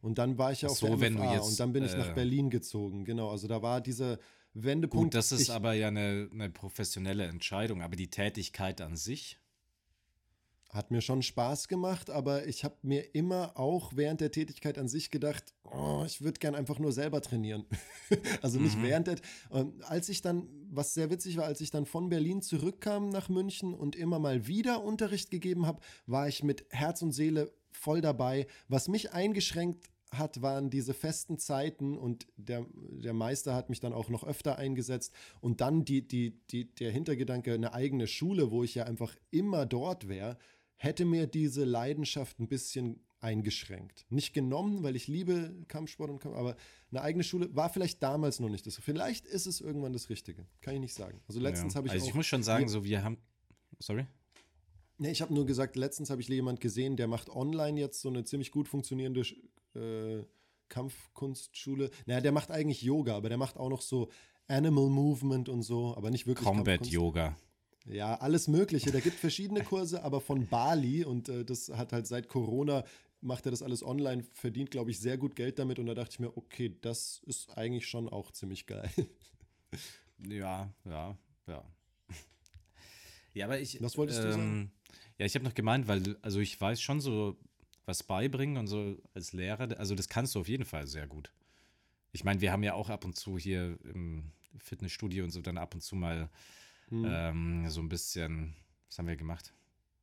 [0.02, 1.84] Und dann war ich ja auf so, der wenn du MFA jetzt, und dann bin
[1.84, 3.04] ich nach äh, Berlin gezogen.
[3.06, 4.18] Genau, also da war dieser
[4.52, 5.04] Wendepunkt.
[5.04, 9.38] Gut, das ist ich, aber ja eine, eine professionelle Entscheidung, aber die Tätigkeit an sich,
[10.72, 14.88] Hat mir schon Spaß gemacht, aber ich habe mir immer auch während der Tätigkeit an
[14.88, 17.66] sich gedacht, oh, ich würde gern einfach nur selber trainieren.
[18.42, 18.82] also nicht Mhm.
[18.82, 19.16] während der.
[19.50, 23.28] Und als ich dann, was sehr witzig war, als ich dann von Berlin zurückkam nach
[23.28, 28.00] München und immer mal wieder Unterricht gegeben habe, war ich mit Herz und Seele voll
[28.00, 28.46] dabei.
[28.68, 33.92] Was mich eingeschränkt hat, waren diese festen Zeiten und der, der Meister hat mich dann
[33.92, 38.62] auch noch öfter eingesetzt und dann die, die, die, der Hintergedanke, eine eigene Schule, wo
[38.62, 40.36] ich ja einfach immer dort wäre,
[40.82, 44.04] hätte mir diese Leidenschaft ein bisschen eingeschränkt.
[44.10, 46.56] Nicht genommen, weil ich liebe Kampfsport und Kampf, aber
[46.90, 48.78] eine eigene Schule war vielleicht damals noch nicht das.
[48.78, 50.44] Vielleicht ist es irgendwann das Richtige.
[50.60, 51.20] Kann ich nicht sagen.
[51.28, 51.78] Also letztens ja.
[51.78, 53.16] habe ich also ich muss schon sagen, so wir haben,
[53.78, 54.06] sorry?
[54.98, 58.08] Nee, ich habe nur gesagt, letztens habe ich jemand gesehen, der macht online jetzt so
[58.08, 59.22] eine ziemlich gut funktionierende
[59.76, 60.24] äh,
[60.68, 61.90] Kampfkunstschule.
[62.06, 64.10] Naja, der macht eigentlich Yoga, aber der macht auch noch so
[64.48, 66.84] Animal Movement und so, aber nicht wirklich Combat.
[66.86, 67.36] Yoga.
[67.86, 68.92] Ja, alles Mögliche.
[68.92, 72.84] Da gibt verschiedene Kurse, aber von Bali und äh, das hat halt seit Corona
[73.22, 76.10] macht er das alles online, verdient, glaube ich, sehr gut Geld damit und da dachte
[76.12, 78.90] ich mir, okay, das ist eigentlich schon auch ziemlich geil.
[80.28, 81.64] Ja, ja, ja.
[83.34, 83.82] Ja, aber ich.
[83.82, 84.70] Was wolltest du sagen?
[85.18, 87.38] Ja, ich habe noch gemeint, weil, also ich weiß schon so
[87.86, 91.32] was beibringen und so als Lehrer, also das kannst du auf jeden Fall sehr gut.
[92.12, 95.58] Ich meine, wir haben ja auch ab und zu hier im Fitnessstudio und so dann
[95.58, 96.30] ab und zu mal
[96.92, 97.04] Hm.
[97.06, 98.54] ähm, so ein bisschen,
[98.86, 99.54] was haben wir gemacht?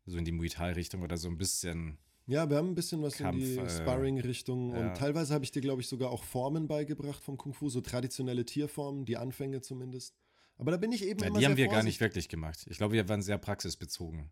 [0.06, 2.00] So in die Muay Thai-Richtung oder so ein bisschen.
[2.26, 4.80] Ja, wir haben ein bisschen was Kampf, in die äh, Sparring-Richtung ja.
[4.80, 7.82] und teilweise habe ich dir, glaube ich, sogar auch Formen beigebracht vom Kung Fu, so
[7.82, 10.16] traditionelle Tierformen, die Anfänge zumindest.
[10.58, 12.66] Aber da bin ich eben Ja, immer die sehr haben wir gar nicht wirklich gemacht.
[12.70, 14.30] Ich glaube, wir waren sehr praxisbezogen,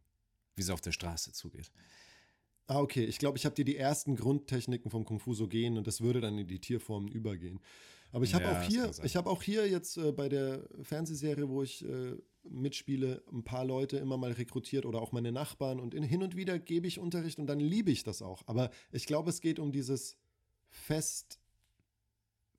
[0.55, 1.71] wie es auf der Straße zugeht.
[2.67, 3.05] Ah, okay.
[3.05, 6.01] Ich glaube, ich habe dir die ersten Grundtechniken vom Kung Fu so gehen und das
[6.01, 7.61] würde dann in die Tierformen übergehen.
[8.11, 11.49] Aber ich habe Ja, auch hier, ich habe auch hier jetzt äh, bei der Fernsehserie,
[11.49, 12.15] wo ich äh,
[12.49, 16.35] mitspiele, ein paar Leute immer mal rekrutiert oder auch meine Nachbarn und in, hin und
[16.35, 18.43] wieder gebe ich Unterricht und dann liebe ich das auch.
[18.47, 20.17] Aber ich glaube, es geht um dieses
[20.69, 21.39] fest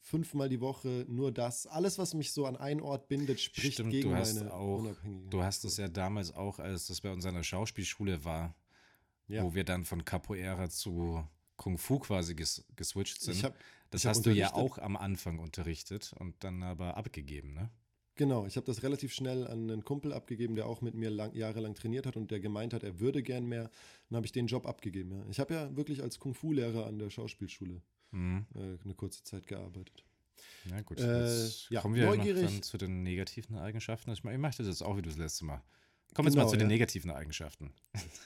[0.00, 1.66] fünfmal die Woche nur das.
[1.66, 4.78] Alles, was mich so an einen Ort bindet, spricht Stimmt, gegen du hast meine auch,
[4.78, 5.32] Unabhängigkeit.
[5.32, 8.54] du hast es ja damals auch, als das bei unserer Schauspielschule war,
[9.26, 9.44] Ja.
[9.44, 11.26] wo wir dann von Capoeira zu
[11.56, 13.42] Kung Fu quasi ges geswitcht sind.
[13.44, 13.54] Hab,
[13.90, 17.70] das hast du ja auch am Anfang unterrichtet und dann aber abgegeben, ne?
[18.18, 21.32] Genau, ich habe das relativ schnell an einen Kumpel abgegeben, der auch mit mir lang,
[21.34, 23.70] jahrelang trainiert hat und der gemeint hat, er würde gern mehr.
[24.10, 25.12] Dann habe ich den Job abgegeben.
[25.12, 25.24] Ja.
[25.30, 28.46] Ich habe ja wirklich als Kung-Fu-Lehrer an der Schauspielschule Mhm.
[28.54, 30.04] äh, eine kurze Zeit gearbeitet.
[30.68, 30.98] Ja, gut.
[30.98, 32.44] Äh, Jetzt ja, kommen wir noch neugierig.
[32.46, 34.10] dann zu den negativen Eigenschaften.
[34.12, 35.62] Ich mache ich mach das jetzt auch wie du das letzte Mal.
[36.14, 36.74] Kommen wir jetzt Genau, mal zu den ja.
[36.74, 37.72] negativen Eigenschaften.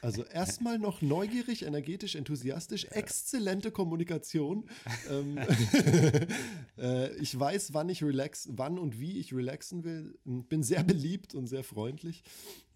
[0.00, 4.68] Also erstmal noch neugierig, energetisch, enthusiastisch, exzellente Kommunikation.
[5.10, 5.38] ähm,
[6.78, 10.18] äh, ich weiß, wann ich relax, wann und wie ich relaxen will.
[10.24, 12.22] Bin sehr beliebt und sehr freundlich.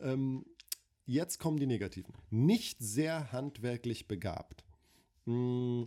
[0.01, 0.45] Ähm,
[1.07, 2.15] jetzt kommen die negativen.
[2.31, 4.65] Nicht sehr handwerklich begabt.
[5.25, 5.85] Mm,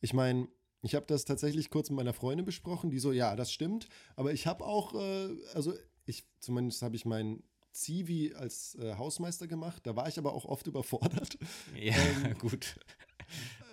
[0.00, 0.48] Ich meine,
[0.82, 4.32] ich habe das tatsächlich kurz mit meiner Freundin besprochen, die so, ja, das stimmt, aber
[4.32, 5.74] ich habe auch, äh, also
[6.06, 7.42] ich, zumindest habe ich meinen
[7.72, 11.38] Zivi als äh, Hausmeister gemacht, da war ich aber auch oft überfordert.
[11.78, 11.94] Ja,
[12.38, 12.76] gut.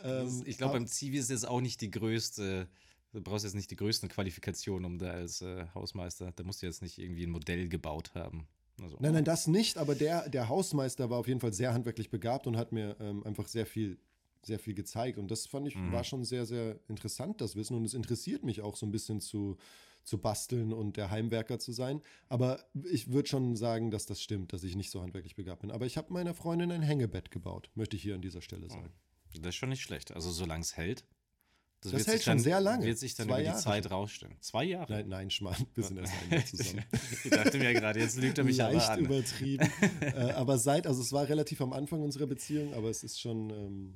[0.03, 2.67] Das ist- Ähm, ich glaube, beim Zivi ist jetzt auch nicht die größte,
[3.13, 6.67] du brauchst jetzt nicht die größten Qualifikationen, um da als äh, Hausmeister, da musst du
[6.67, 8.47] jetzt nicht irgendwie ein Modell gebaut haben.
[8.79, 12.11] Also, Nein, nein, das nicht, aber der, der Hausmeister war auf jeden Fall sehr handwerklich
[12.11, 13.97] begabt und hat mir ähm, einfach sehr viel,
[14.47, 15.17] sehr viel gezeigt.
[15.19, 15.91] Und das fand ich, Mhm.
[15.91, 17.75] war schon sehr, sehr interessant, das Wissen.
[17.75, 19.57] Und es interessiert mich auch so ein bisschen zu,
[20.03, 22.01] zu basteln und der Heimwerker zu sein.
[22.29, 25.71] Aber ich würde schon sagen, dass das stimmt, dass ich nicht so handwerklich begabt bin.
[25.71, 28.91] Aber ich habe meiner Freundin ein Hängebett gebaut, möchte ich hier an dieser Stelle sagen.
[29.39, 30.13] Das ist schon nicht schlecht.
[30.13, 31.05] Also solange es hält.
[31.81, 32.85] Das wird hält schon dann, sehr lange.
[32.85, 34.35] Wird sich dann Zwei über die Jahre Zeit rausstellen.
[34.39, 34.91] Zwei Jahre.
[34.91, 36.83] Nein, nein, Schmarrn, wir sind erst ein Jahr zusammen.
[37.23, 38.99] ich dachte mir gerade, jetzt lügt er mich aber leicht an.
[39.05, 39.69] übertrieben.
[40.01, 43.51] äh, aber seit, also es war relativ am Anfang unserer Beziehung, aber es ist schon.
[43.51, 43.93] Ähm,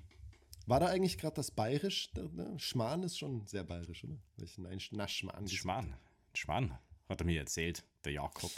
[0.68, 2.12] war da eigentlich gerade das Bayerisch?
[2.14, 2.54] Ne?
[2.58, 4.18] Schmarrn ist schon sehr bayerisch, oder?
[4.58, 5.48] Nein, na, Schmarrn.
[5.48, 5.96] Schmarrn.
[6.34, 6.78] Schmarrn,
[7.10, 8.52] hat er mir erzählt, der Jakob.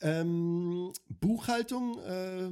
[0.00, 2.50] Ähm, Buchhaltung äh,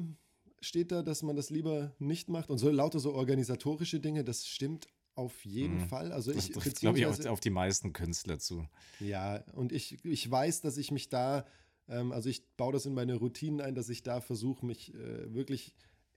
[0.60, 4.46] steht da, dass man das lieber nicht macht und so lauter so organisatorische Dinge, das
[4.46, 5.88] stimmt auf jeden Mhm.
[5.88, 6.12] Fall.
[6.12, 8.66] Also Das ich trifft, glaube ich, auf, auf die meisten Künstler zu.
[9.00, 11.44] Ja, und ich, ich weiß, dass ich mich da,
[11.88, 15.34] ähm, also ich baue das in meine Routinen ein, dass ich da versuche, mich äh,
[15.34, 15.74] wirklich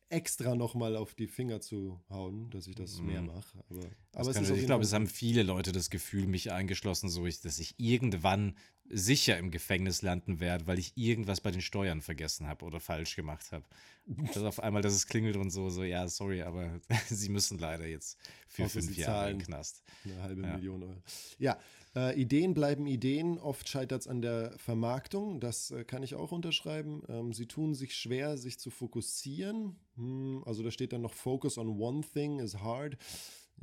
[0.10, 3.06] extra nochmal auf die Finger zu hauen, dass ich das Mhm.
[3.06, 3.64] mehr mache.
[3.70, 7.42] Aber, aber es ich glaube, es haben viele Leute das Gefühl, mich eingeschlossen, so ich,
[7.42, 8.56] dass ich irgendwann
[8.90, 13.16] sicher im Gefängnis landen werde, weil ich irgendwas bei den Steuern vergessen habe oder falsch
[13.16, 13.66] gemacht habe.
[14.06, 17.88] Dass auf einmal, dass es klingelt und so, so, ja, sorry, aber sie müssen leider
[17.88, 19.84] jetzt für Außer fünf Jahre im Knast.
[20.04, 20.56] Eine halbe Ja.
[20.56, 21.04] Million Euro.
[21.40, 21.58] Ja,
[21.96, 23.40] äh, Ideen bleiben Ideen.
[23.40, 25.40] Oft scheitert es an der Vermarktung.
[25.40, 27.02] Das äh, kann ich auch unterschreiben.
[27.08, 29.78] Ähm, sie tun sich schwer, sich zu fokussieren.
[29.96, 32.98] Hm, also da steht dann noch Focus on one thing is hard.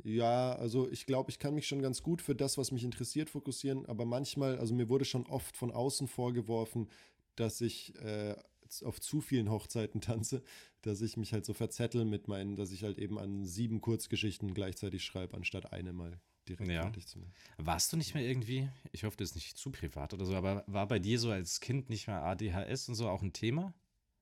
[0.03, 3.29] Ja, also ich glaube, ich kann mich schon ganz gut für das, was mich interessiert,
[3.29, 3.85] fokussieren.
[3.85, 6.89] Aber manchmal, also mir wurde schon oft von außen vorgeworfen,
[7.35, 8.35] dass ich äh,
[8.83, 10.41] auf zu vielen Hochzeiten tanze,
[10.81, 14.53] dass ich mich halt so verzettel mit meinen, dass ich halt eben an sieben Kurzgeschichten
[14.53, 16.19] gleichzeitig schreibe, anstatt eine mal
[16.49, 16.81] direkt Ja.
[16.81, 17.33] fertig zu machen.
[17.57, 20.63] Warst du nicht mehr irgendwie, ich hoffe, das ist nicht zu privat oder so, aber
[20.67, 23.73] war bei dir so als Kind nicht mehr ADHS und so auch ein Thema?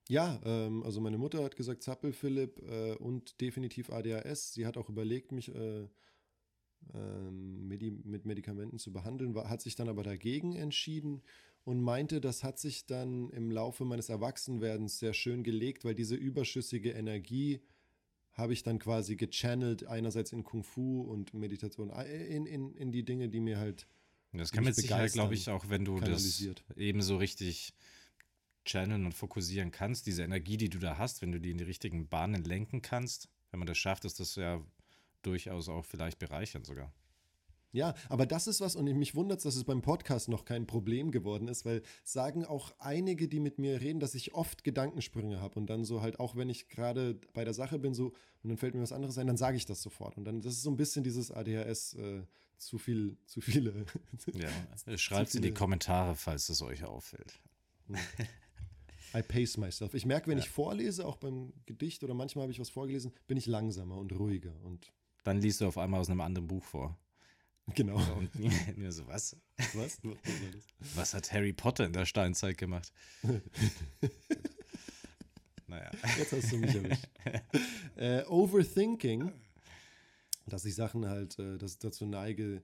[0.09, 4.53] Ja, ähm, also meine Mutter hat gesagt, Zappel, Philipp äh, und definitiv ADHS.
[4.53, 5.87] Sie hat auch überlegt, mich äh,
[6.93, 11.21] ähm, Medi mit Medikamenten zu behandeln, war, hat sich dann aber dagegen entschieden
[11.63, 16.15] und meinte, das hat sich dann im Laufe meines Erwachsenwerdens sehr schön gelegt, weil diese
[16.15, 17.61] überschüssige Energie
[18.33, 23.03] habe ich dann quasi gechannelt, einerseits in Kung Fu und Meditation, in, in, in die
[23.03, 23.87] Dinge, die mir halt
[24.31, 26.43] Das kann mich mit Sicherheit, glaube ich, auch, wenn du das
[26.75, 27.73] eben so richtig
[28.65, 31.63] channeln und fokussieren kannst, diese Energie, die du da hast, wenn du die in die
[31.63, 34.61] richtigen Bahnen lenken kannst, wenn man das schafft, ist das ja
[35.21, 36.93] durchaus auch vielleicht bereichernd sogar.
[37.73, 40.67] Ja, aber das ist was, und mich wundert es, dass es beim Podcast noch kein
[40.67, 45.39] Problem geworden ist, weil sagen auch einige, die mit mir reden, dass ich oft Gedankensprünge
[45.39, 48.07] habe und dann so halt, auch wenn ich gerade bei der Sache bin, so,
[48.43, 50.17] und dann fällt mir was anderes ein, dann sage ich das sofort.
[50.17, 52.23] Und dann, das ist so ein bisschen dieses ADHS, äh,
[52.57, 53.85] zu viel, zu viele.
[54.33, 54.49] Ja,
[54.97, 57.39] schreibt es in die Kommentare, falls es euch auffällt.
[59.13, 59.93] I pace myself.
[59.93, 63.37] Ich merke, wenn ich vorlese, auch beim Gedicht oder manchmal habe ich was vorgelesen, bin
[63.37, 64.91] ich langsamer und ruhiger und
[65.23, 66.97] Dann liest du auf einmal aus einem anderen Buch vor.
[67.75, 67.97] genau.
[68.17, 68.31] Und
[68.77, 69.35] mir so, was?
[69.73, 69.99] Was?
[70.95, 72.91] Was hat Harry Potter in der Steinzeit gemacht?
[75.67, 75.91] naja.
[76.17, 77.07] Jetzt hast du mich erwischt.
[77.95, 79.31] äh, Overthinking,
[80.47, 82.61] dass ich Sachen halt, äh, dass ich dazu neige,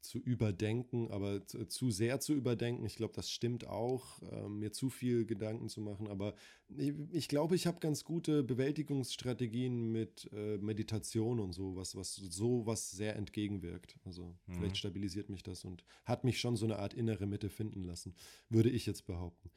[0.00, 2.84] zu überdenken, aber zu, zu sehr zu überdenken.
[2.84, 6.08] Ich glaube, das stimmt auch, äh, mir zu viel Gedanken zu machen.
[6.08, 6.34] Aber
[6.76, 12.14] ich, ich glaube, ich habe ganz gute Bewältigungsstrategien mit äh, Meditation und so, was, was
[12.14, 13.98] so was sehr entgegenwirkt.
[14.04, 14.54] Also mhm.
[14.54, 18.14] vielleicht stabilisiert mich das und hat mich schon so eine Art innere Mitte finden lassen,
[18.48, 19.50] würde ich jetzt behaupten.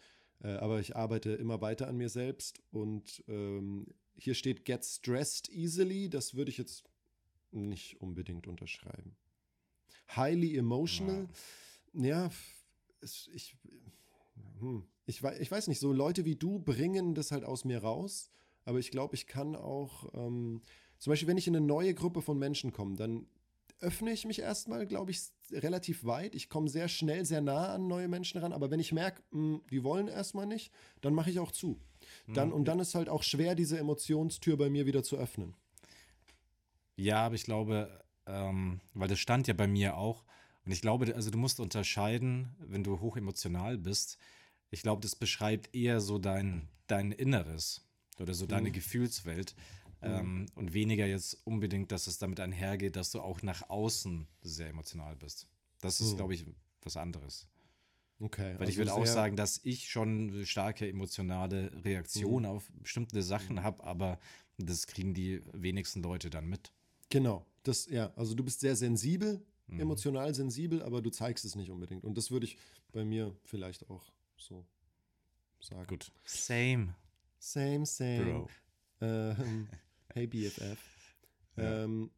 [0.44, 5.50] Äh, aber ich arbeite immer weiter an mir selbst und ähm, hier steht Get Stressed
[5.50, 6.10] Easily.
[6.10, 6.84] Das würde ich jetzt
[7.52, 9.16] nicht unbedingt unterschreiben
[10.16, 11.28] highly emotional.
[11.94, 12.32] Ja, ja
[13.02, 13.56] es, ich,
[14.60, 18.30] hm, ich, ich weiß nicht, so Leute wie du bringen das halt aus mir raus,
[18.64, 20.62] aber ich glaube, ich kann auch, ähm,
[21.00, 23.26] zum Beispiel, wenn ich in eine neue Gruppe von Menschen komme, dann
[23.80, 25.20] öffne ich mich erstmal, glaube ich,
[25.52, 26.36] relativ weit.
[26.36, 29.62] Ich komme sehr schnell, sehr nah an neue Menschen ran, aber wenn ich merke, hm,
[29.72, 31.80] die wollen erstmal nicht, dann mache ich auch zu.
[32.28, 32.54] Dann, mhm.
[32.54, 35.56] Und dann ist halt auch schwer, diese Emotionstür bei mir wieder zu öffnen.
[36.96, 37.90] Ja, aber ich glaube,
[38.26, 40.24] ähm, weil das stand ja bei mir auch.
[40.66, 44.18] Und ich glaube, also du musst unterscheiden, wenn du hochemotional bist.
[44.70, 47.88] Ich glaube, das beschreibt eher so dein, dein Inneres
[48.20, 48.74] oder so deine mhm.
[48.74, 49.56] Gefühlswelt.
[50.02, 50.08] Mhm.
[50.08, 54.70] Ähm, und weniger jetzt unbedingt, dass es damit einhergeht, dass du auch nach außen sehr
[54.70, 55.48] emotional bist.
[55.80, 56.18] Das ist, mhm.
[56.18, 56.46] glaube ich,
[56.84, 57.48] was anderes.
[58.20, 58.54] Okay.
[58.54, 62.56] Weil also ich würde auch sagen, dass ich schon starke emotionale Reaktionen mhm.
[62.56, 63.64] auf bestimmte Sachen mhm.
[63.64, 64.20] habe, aber
[64.58, 66.72] das kriegen die wenigsten Leute dann mit.
[67.12, 69.82] Genau, das, ja, also du bist sehr sensibel, mhm.
[69.82, 72.04] emotional sensibel, aber du zeigst es nicht unbedingt.
[72.04, 72.58] Und das würde ich
[72.92, 74.66] bei mir vielleicht auch so
[75.60, 75.88] sagen.
[75.88, 76.12] Gut.
[76.26, 76.96] Same.
[77.38, 78.48] Same, same.
[79.02, 79.68] Ähm,
[80.14, 80.80] hey BFF.
[81.58, 81.84] Ja.
[81.84, 82.12] Ähm,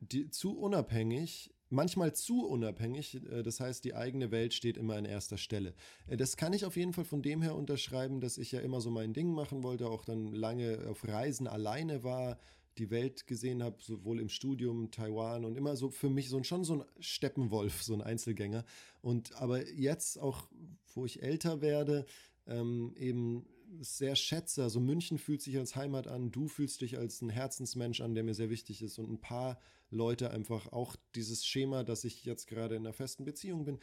[0.00, 5.04] die, zu unabhängig, manchmal zu unabhängig, äh, das heißt, die eigene Welt steht immer an
[5.04, 5.74] erster Stelle.
[6.08, 8.80] Äh, das kann ich auf jeden Fall von dem her unterschreiben, dass ich ja immer
[8.80, 12.36] so mein Ding machen wollte, auch dann lange auf Reisen alleine war,
[12.80, 16.64] die Welt gesehen habe, sowohl im Studium, Taiwan und immer so für mich so schon
[16.64, 18.64] so ein Steppenwolf, so ein Einzelgänger.
[19.02, 20.48] Und aber jetzt auch,
[20.94, 22.06] wo ich älter werde,
[22.46, 23.46] ähm, eben
[23.80, 24.62] sehr schätze.
[24.62, 28.24] Also München fühlt sich als Heimat an, du fühlst dich als ein Herzensmensch an, der
[28.24, 29.60] mir sehr wichtig ist und ein paar
[29.90, 33.78] Leute einfach auch dieses Schema, dass ich jetzt gerade in einer festen Beziehung bin,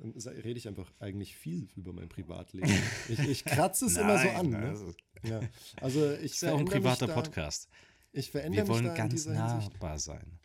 [0.00, 2.68] ähm, rede ich einfach eigentlich viel über mein Privatleben.
[3.08, 4.50] ich, ich kratze es Nein, immer so an.
[4.50, 4.68] Ne?
[4.68, 5.40] Also, ja.
[5.80, 7.68] also ich ist ja auch ein privater Podcast.
[8.12, 10.38] Ich verändere Wir wollen mich da ganz nahbar sein.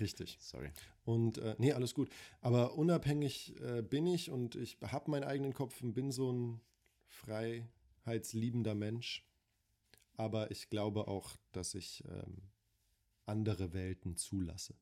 [0.00, 0.38] Richtig.
[0.40, 0.70] Sorry.
[1.04, 2.08] Und äh, nee, alles gut.
[2.40, 6.60] Aber unabhängig äh, bin ich und ich habe meinen eigenen Kopf und bin so ein
[7.06, 9.24] freiheitsliebender Mensch.
[10.16, 12.42] Aber ich glaube auch, dass ich ähm,
[13.26, 14.74] andere Welten zulasse.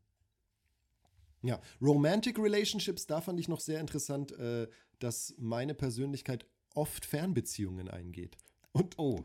[1.43, 4.68] Ja, Romantic Relationships, da fand ich noch sehr interessant, äh,
[4.99, 8.36] dass meine Persönlichkeit oft Fernbeziehungen eingeht.
[8.73, 9.25] Und oh,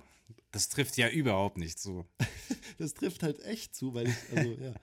[0.52, 2.06] das trifft ja überhaupt nicht zu.
[2.78, 4.74] das trifft halt echt zu, weil ich, also ja,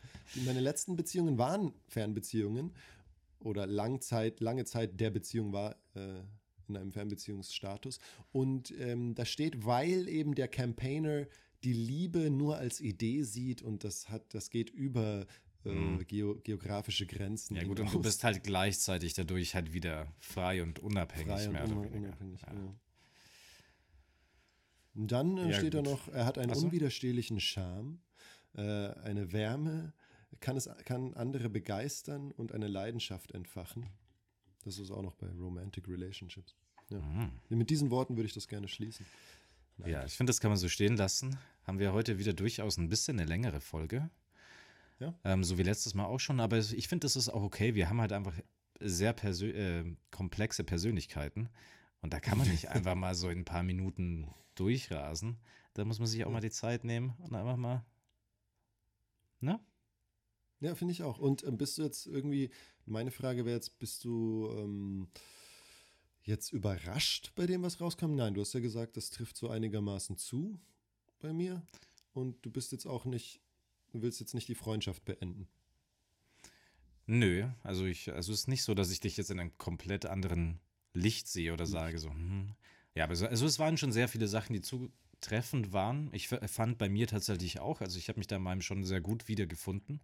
[0.45, 2.73] meine letzten Beziehungen waren Fernbeziehungen
[3.41, 6.21] oder Langzeit, lange Zeit der Beziehung war äh,
[6.69, 7.99] in einem Fernbeziehungsstatus.
[8.31, 11.27] Und ähm, da steht, weil eben der Campaigner
[11.65, 15.27] die Liebe nur als Idee sieht und das hat, das geht über
[15.65, 16.07] äh, mhm.
[16.07, 17.57] geo geografische Grenzen.
[17.57, 21.53] Ja gut, und du bist halt gleichzeitig dadurch halt wieder frei und unabhängig frei und
[21.53, 21.97] mehr oder weniger.
[21.97, 22.53] Unabhängig, ja.
[22.53, 22.75] Ja.
[24.95, 25.87] Dann äh, ja, steht gut.
[25.87, 26.67] da noch, er hat einen so.
[26.67, 28.01] unwiderstehlichen Charme,
[28.55, 29.93] äh, eine Wärme,
[30.41, 33.87] kann, es, kann andere begeistern und eine Leidenschaft entfachen.
[34.65, 36.55] Das ist auch noch bei Romantic Relationships.
[36.91, 37.01] Ja.
[37.01, 37.33] Mhm.
[37.49, 39.07] Mit diesen Worten würde ich das gerne schließen.
[39.79, 39.91] Nein.
[39.91, 41.39] Ja, ich finde, das kann man so stehen lassen.
[41.65, 44.11] Haben wir heute wieder durchaus ein bisschen eine längere Folge.
[45.01, 45.15] Ja.
[45.25, 46.41] Ähm, so wie letztes Mal auch schon.
[46.41, 47.75] Aber ich finde, das ist auch okay.
[47.75, 48.35] Wir haben halt einfach
[48.81, 51.49] sehr persö äh, komplexe Persönlichkeiten.
[52.03, 55.39] Und da kann man nicht einfach mal so in ein paar Minuten durchrasen.
[55.75, 57.85] Da muss man sich auch mal die Zeit nehmen und einfach mal.
[59.41, 59.59] Ne?
[60.61, 61.19] Ja, finde ich auch.
[61.19, 62.51] Und ähm, bist du jetzt irgendwie,
[62.85, 65.09] meine Frage wäre jetzt, bist du ähm,
[66.23, 68.15] jetzt überrascht bei dem, was rauskommt?
[68.15, 70.61] Nein, du hast ja gesagt, das trifft so einigermaßen zu
[71.19, 71.67] bei mir.
[72.13, 73.41] Und du bist jetzt auch nicht,
[73.91, 75.49] du willst jetzt nicht die Freundschaft beenden.
[77.07, 80.07] Nö, also ich, also es ist nicht so, dass ich dich jetzt in einem komplett
[80.07, 80.61] anderen
[80.95, 82.55] Licht sehe oder sage so, hm.
[82.95, 86.11] Ja, aber so, also es waren schon sehr viele Sachen, die zutreffend waren.
[86.13, 89.01] Ich fand bei mir tatsächlich auch, also ich habe mich da in meinem schon sehr
[89.01, 90.01] gut wiedergefunden.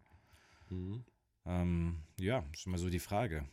[0.70, 1.04] Mhm.
[1.44, 3.46] Ähm, ja, ist immer so die Frage.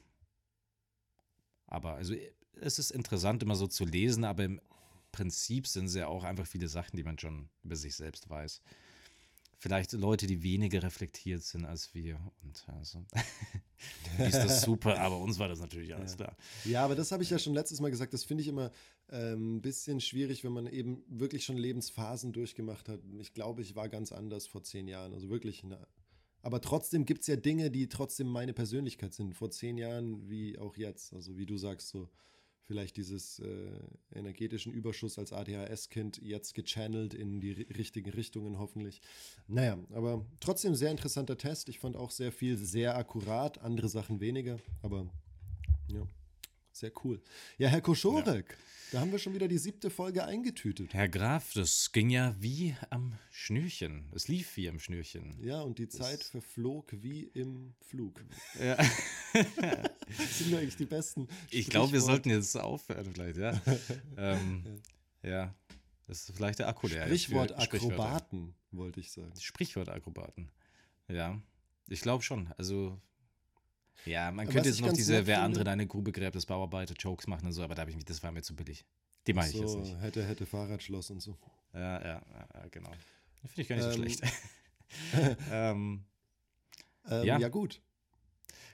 [1.68, 2.16] Aber also
[2.54, 4.62] es ist interessant immer so zu lesen, aber im
[5.12, 8.62] Prinzip sind es ja auch einfach viele Sachen, die man schon über sich selbst weiß
[9.60, 12.20] vielleicht Leute, die weniger reflektiert sind als wir.
[12.44, 13.06] Und also,
[14.20, 16.18] ist das super, aber uns war das natürlich alles ja.
[16.18, 16.38] klar.
[16.66, 18.14] Ja, aber das habe ich ja schon letztes Mal gesagt.
[18.14, 18.72] Das finde ich immer
[19.10, 23.00] ähm, ein bisschen schwierig, wenn man eben wirklich schon Lebensphasen durchgemacht hat.
[23.20, 25.14] Ich glaube, ich war ganz anders vor zehn Jahren.
[25.14, 25.88] Also wirklich eine
[26.42, 29.36] Aber trotzdem gibt es ja Dinge, die trotzdem meine Persönlichkeit sind.
[29.36, 31.14] Vor zehn Jahren wie auch jetzt.
[31.14, 32.10] Also wie du sagst, so
[32.66, 33.72] vielleicht dieses äh,
[34.14, 39.02] energetischen Überschuss als ADHS-Kind jetzt gechannelt in die richtigen Richtungen hoffentlich.
[39.48, 41.70] Naja, aber trotzdem sehr interessanter Test.
[41.70, 45.08] Ich fand auch sehr viel sehr akkurat, andere Sachen weniger, aber
[45.92, 46.08] ja.
[46.76, 47.22] Sehr cool.
[47.58, 48.58] Ja, Herr Koschorek, ja.
[48.92, 50.94] da haben wir schon wieder die siebte Folge eingetütet.
[50.94, 54.12] Herr Graf, das ging ja wie am Schnürchen.
[54.14, 55.42] Es lief wie am Schnürchen.
[55.42, 58.22] Ja, und die Zeit das verflog wie im Flug.
[58.60, 58.76] Ja.
[58.76, 61.30] das sind eigentlich die besten.
[61.50, 63.62] Ich glaube, wir sollten jetzt aufhören, vielleicht, ja.
[64.18, 64.66] ähm,
[65.24, 65.56] ja,
[66.08, 67.06] das ist vielleicht der Akku leer.
[67.06, 69.32] Sprichwort Akrobaten, wollte ich sagen.
[69.40, 70.52] Sprichwort Akrobaten.
[71.08, 71.42] Ja,
[71.88, 72.52] ich glaube schon.
[72.58, 73.00] Also
[74.06, 77.48] ja, man könnte jetzt noch diese, wer andere in eine Grube gräbt, das Bauarbeiter-Jokes machen
[77.48, 78.86] und so, aber da habe ich mich, das war mir zu billig.
[79.28, 80.02] Die meine so, ich jetzt nicht.
[80.02, 81.38] Hätte, hätte Fahrradschloss und so.
[81.74, 82.22] Ja, ja,
[82.54, 82.92] ja genau.
[83.48, 84.24] Finde ich gar nicht ähm, so schlecht.
[85.52, 86.06] ähm,
[87.10, 87.40] ähm, ja.
[87.40, 87.82] ja, gut.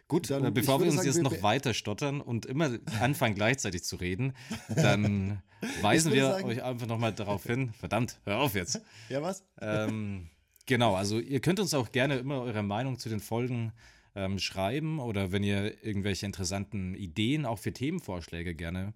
[0.08, 3.36] Gut, dann, äh, bevor wir uns sagen, jetzt wir noch weiter stottern und immer anfangen
[3.36, 4.34] gleichzeitig zu reden,
[4.76, 5.42] dann
[5.82, 7.74] weisen wir sagen, euch einfach nochmal darauf hin.
[7.80, 8.82] Verdammt, hör auf jetzt.
[9.08, 9.46] Ja, was?
[9.62, 10.28] Ähm,
[10.66, 13.72] genau, also ihr könnt uns auch gerne immer eure Meinung zu den Folgen
[14.16, 18.94] ähm, schreiben oder wenn ihr irgendwelche interessanten Ideen auch für Themenvorschläge gerne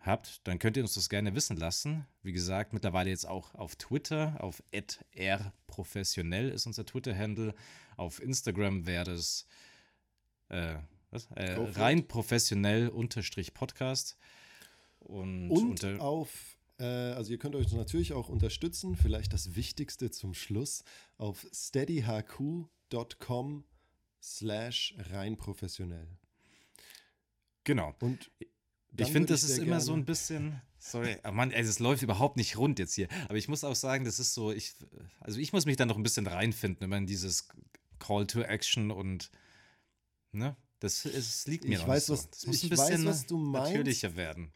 [0.00, 2.06] habt, dann könnt ihr uns das gerne wissen lassen.
[2.22, 4.62] Wie gesagt, mittlerweile jetzt auch auf Twitter, auf
[5.16, 7.54] rprofessionell ist unser Twitter-Handle.
[7.96, 9.46] Auf Instagram wäre das
[10.48, 10.76] äh?
[11.34, 14.18] Äh, rein professionell unterstrich Podcast.
[14.98, 20.34] Und, und auf, äh, also ihr könnt euch natürlich auch unterstützen, vielleicht das Wichtigste zum
[20.34, 20.84] Schluss,
[21.16, 23.64] auf steadyhq.com
[24.26, 26.08] slash rein professionell.
[27.64, 27.94] Genau.
[28.00, 28.30] Und
[28.98, 32.36] ich finde, das ist immer so ein bisschen, sorry, oh Mann, also es läuft überhaupt
[32.36, 33.08] nicht rund jetzt hier.
[33.28, 34.74] Aber ich muss auch sagen, das ist so, ich,
[35.20, 37.48] also ich muss mich da noch ein bisschen reinfinden, immer in dieses
[37.98, 39.30] Call to Action und,
[40.32, 42.12] ne, das, es liegt mir ich noch weiß, so.
[42.14, 43.70] Was, das muss ein bisschen weiß, was du meinst.
[43.70, 44.52] natürlicher werden.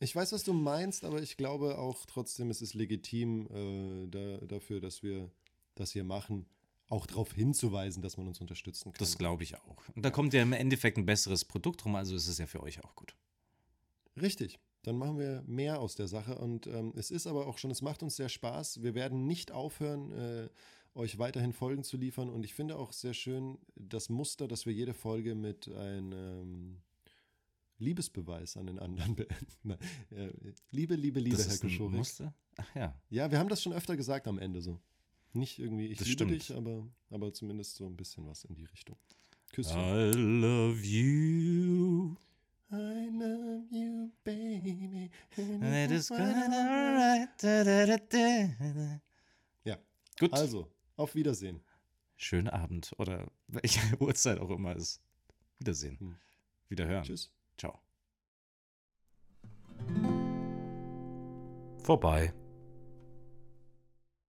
[0.00, 4.46] Ich weiß, was du meinst, aber ich glaube auch trotzdem ist es legitim äh, da,
[4.46, 5.30] dafür, dass wir
[5.74, 6.46] das hier machen
[6.88, 8.98] auch darauf hinzuweisen, dass man uns unterstützen kann.
[8.98, 9.82] Das glaube ich auch.
[9.94, 12.62] Und da kommt ja im Endeffekt ein besseres Produkt rum, also ist es ja für
[12.62, 13.14] euch auch gut.
[14.20, 14.58] Richtig.
[14.82, 16.36] Dann machen wir mehr aus der Sache.
[16.36, 18.82] Und ähm, es ist aber auch schon, es macht uns sehr Spaß.
[18.82, 20.48] Wir werden nicht aufhören, äh,
[20.94, 22.28] euch weiterhin Folgen zu liefern.
[22.28, 26.82] Und ich finde auch sehr schön das Muster, dass wir jede Folge mit einem
[27.78, 29.70] Liebesbeweis an den anderen beenden.
[30.10, 30.30] äh,
[30.70, 31.96] liebe, liebe, liebe, das Herr Geschorik.
[31.96, 32.34] Muster?
[32.56, 33.00] Ach ja.
[33.08, 34.80] Ja, wir haben das schon öfter gesagt am Ende so.
[35.34, 36.32] Nicht irgendwie, ich das liebe stimmt.
[36.32, 38.96] dich, aber, aber zumindest so ein bisschen was in die Richtung.
[39.52, 39.78] Küsschen.
[39.78, 42.16] I love you.
[42.70, 45.10] I love you, baby.
[45.36, 46.08] It is
[49.64, 49.78] Ja,
[50.18, 50.32] gut.
[50.32, 51.60] Also, auf Wiedersehen.
[52.16, 55.00] Schönen Abend oder welche Uhrzeit auch immer ist.
[55.58, 55.98] Wiedersehen.
[55.98, 56.16] Hm.
[56.68, 57.02] Wiederhören.
[57.04, 57.32] Tschüss.
[57.58, 57.80] Ciao.
[61.82, 62.32] Vorbei.